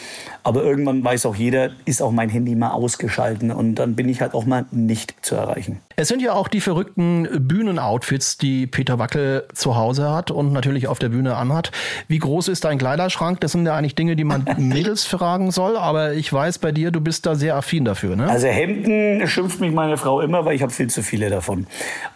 Aber 0.45 0.63
irgendwann 0.63 1.03
weiß 1.03 1.16
weiß 1.17 1.25
auch 1.25 1.37
jeder, 1.37 1.71
ist 1.87 2.03
auch 2.03 2.13
mein 2.13 2.29
Handy 2.29 2.55
mal 2.55 2.73
ausgeschalten 2.73 3.51
und 3.51 3.77
dann 3.77 3.97
bin 3.97 4.07
ich 4.07 4.21
halt 4.21 4.35
auch 4.35 4.45
mal 4.45 4.67
nicht 4.71 5.15
zu 5.23 5.35
erreichen. 5.35 5.81
Es 5.99 6.09
sind 6.09 6.21
ja 6.21 6.35
auch 6.35 6.49
die 6.49 6.61
verrückten 6.61 7.27
Bühnenoutfits, 7.49 8.37
die 8.37 8.67
Peter 8.67 8.99
Wackel 8.99 9.49
zu 9.55 9.77
Hause 9.77 10.11
hat 10.11 10.31
und 10.31 10.53
natürlich 10.53 10.89
auf 10.89 10.99
der 10.99 11.09
Bühne 11.09 11.37
anhat. 11.37 11.73
Wie 12.07 12.19
groß 12.19 12.49
ist 12.49 12.67
dein 12.67 12.77
Kleiderschrank? 12.77 13.41
Das 13.41 13.53
sind 13.53 13.65
ja 13.65 13.75
eigentlich 13.75 13.95
Dinge, 13.95 14.15
die 14.15 14.25
man 14.25 14.45
Mädels 14.59 15.07
fragen 15.07 15.51
soll, 15.53 15.79
aber 15.79 16.13
ich 16.13 16.31
weiß 16.31 16.59
bei 16.59 16.71
dir, 16.71 16.91
du 16.91 17.01
bist 17.01 17.25
da 17.25 17.35
sehr 17.35 17.57
affin 17.57 17.87
dafür, 17.87 18.15
ne? 18.15 18.29
Also 18.29 18.47
Hemden 18.47 19.27
schimpft 19.27 19.59
mich 19.61 19.73
meine 19.73 19.97
Frau 19.97 20.21
immer, 20.21 20.45
weil 20.45 20.55
ich 20.55 20.61
habe 20.61 20.71
viel 20.71 20.91
zu 20.91 21.03
viele 21.03 21.31
davon. 21.31 21.67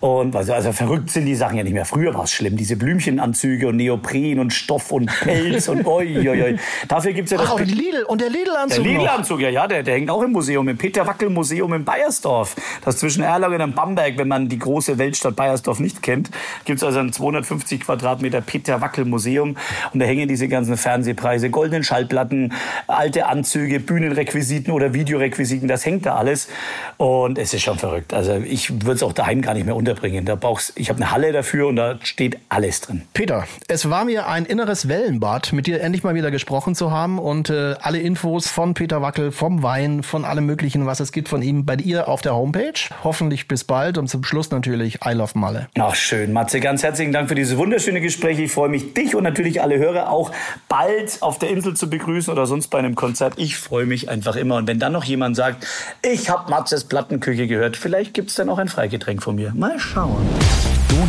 Und 0.00 0.36
also, 0.36 0.52
also 0.52 0.72
verrückt 0.72 1.08
sind 1.08 1.24
die 1.24 1.34
Sachen 1.34 1.56
ja 1.56 1.64
nicht 1.64 1.72
mehr. 1.72 1.86
Früher 1.86 2.12
war 2.12 2.24
es 2.24 2.32
schlimm, 2.32 2.58
diese 2.58 2.76
Blümchenanzüge 2.76 3.66
und 3.66 3.76
Neopren 3.76 4.40
und 4.40 4.52
Stoff 4.52 4.92
und 4.92 5.06
Pelz 5.06 5.68
und 5.68 5.86
oi, 5.86 6.28
oi, 6.28 6.42
oi. 6.42 6.56
Dafür 6.86 7.14
gibt's 7.14 7.30
ja 7.30 7.38
das... 7.38 7.48
Ach, 7.48 7.54
und 7.54 7.64
Lidl 7.64 8.02
und 8.02 8.20
der 8.20 8.28
Lidl-Anzug 8.28 8.84
Der 8.84 8.92
Lidl-Anzug, 8.92 9.40
ja, 9.40 9.48
ja, 9.48 9.66
der, 9.66 9.82
der 9.82 9.94
hängt 9.94 10.10
auch 10.10 10.20
im 10.20 10.32
Museum, 10.32 10.68
im 10.68 10.76
Peter 10.76 11.06
Wackel 11.06 11.30
Museum 11.30 11.72
in 11.72 11.86
Bayersdorf, 11.86 12.56
das 12.84 12.98
zwischen 12.98 13.22
Erlangen 13.22 13.69
in 13.70 13.76
Bamberg, 13.76 14.18
wenn 14.18 14.28
man 14.28 14.48
die 14.48 14.58
große 14.58 14.98
Weltstadt 14.98 15.36
Bayersdorf 15.36 15.78
nicht 15.78 16.02
kennt, 16.02 16.30
gibt 16.64 16.78
es 16.78 16.84
also 16.84 16.98
ein 16.98 17.12
250 17.12 17.80
Quadratmeter 17.80 18.40
Peter 18.40 18.80
Wackel 18.80 19.04
Museum 19.04 19.56
und 19.92 20.00
da 20.00 20.06
hängen 20.06 20.28
diese 20.28 20.48
ganzen 20.48 20.76
Fernsehpreise, 20.76 21.50
goldenen 21.50 21.84
Schallplatten, 21.84 22.52
alte 22.88 23.26
Anzüge, 23.26 23.78
Bühnenrequisiten 23.80 24.72
oder 24.72 24.92
Videorequisiten, 24.92 25.68
das 25.68 25.86
hängt 25.86 26.06
da 26.06 26.16
alles 26.16 26.48
und 26.96 27.38
es 27.38 27.54
ist 27.54 27.62
schon 27.62 27.78
verrückt. 27.78 28.12
Also 28.12 28.34
ich 28.36 28.82
würde 28.82 28.94
es 28.94 29.02
auch 29.02 29.12
daheim 29.12 29.40
gar 29.40 29.54
nicht 29.54 29.66
mehr 29.66 29.76
unterbringen. 29.76 30.24
Da 30.24 30.34
brauchst, 30.34 30.72
ich 30.76 30.88
habe 30.88 31.00
eine 31.00 31.12
Halle 31.12 31.32
dafür 31.32 31.68
und 31.68 31.76
da 31.76 31.96
steht 32.02 32.38
alles 32.48 32.80
drin. 32.80 33.02
Peter, 33.14 33.46
es 33.68 33.88
war 33.88 34.04
mir 34.04 34.26
ein 34.26 34.46
inneres 34.46 34.88
Wellenbad, 34.88 35.52
mit 35.52 35.66
dir 35.66 35.80
endlich 35.80 36.02
mal 36.02 36.14
wieder 36.14 36.30
gesprochen 36.30 36.74
zu 36.74 36.90
haben 36.90 37.18
und 37.18 37.50
äh, 37.50 37.76
alle 37.80 38.00
Infos 38.00 38.48
von 38.48 38.74
Peter 38.74 39.00
Wackel, 39.00 39.30
vom 39.30 39.62
Wein, 39.62 40.02
von 40.02 40.24
allem 40.24 40.46
möglichen, 40.46 40.86
was 40.86 41.00
es 41.00 41.12
gibt 41.12 41.28
von 41.28 41.42
ihm 41.42 41.64
bei 41.64 41.76
dir 41.76 42.08
auf 42.08 42.20
der 42.20 42.34
Homepage. 42.34 42.72
Hoffentlich 43.04 43.46
bis 43.46 43.59
bald 43.64 43.98
und 43.98 44.08
zum 44.08 44.24
Schluss 44.24 44.50
natürlich 44.50 44.98
I 45.04 45.12
Love 45.12 45.38
Malle. 45.38 45.68
Ach 45.78 45.94
schön, 45.94 46.32
Matze, 46.32 46.60
ganz 46.60 46.82
herzlichen 46.82 47.12
Dank 47.12 47.28
für 47.28 47.34
diese 47.34 47.56
wunderschöne 47.58 48.00
Gespräche. 48.00 48.42
Ich 48.42 48.52
freue 48.52 48.68
mich, 48.68 48.94
dich 48.94 49.14
und 49.14 49.22
natürlich 49.22 49.62
alle 49.62 49.78
Hörer 49.78 50.10
auch 50.10 50.30
bald 50.68 51.18
auf 51.20 51.38
der 51.38 51.50
Insel 51.50 51.74
zu 51.74 51.90
begrüßen 51.90 52.32
oder 52.32 52.46
sonst 52.46 52.68
bei 52.68 52.78
einem 52.78 52.94
Konzert. 52.94 53.34
Ich 53.36 53.56
freue 53.56 53.86
mich 53.86 54.08
einfach 54.08 54.36
immer. 54.36 54.56
Und 54.56 54.68
wenn 54.68 54.78
dann 54.78 54.92
noch 54.92 55.04
jemand 55.04 55.36
sagt, 55.36 55.66
ich 56.02 56.30
habe 56.30 56.50
Matzes 56.50 56.84
Plattenküche 56.84 57.46
gehört, 57.46 57.76
vielleicht 57.76 58.14
gibt 58.14 58.30
es 58.30 58.36
dann 58.36 58.48
auch 58.48 58.58
ein 58.58 58.68
Freigetränk 58.68 59.22
von 59.22 59.36
mir. 59.36 59.52
Mal 59.54 59.78
schauen. 59.78 60.26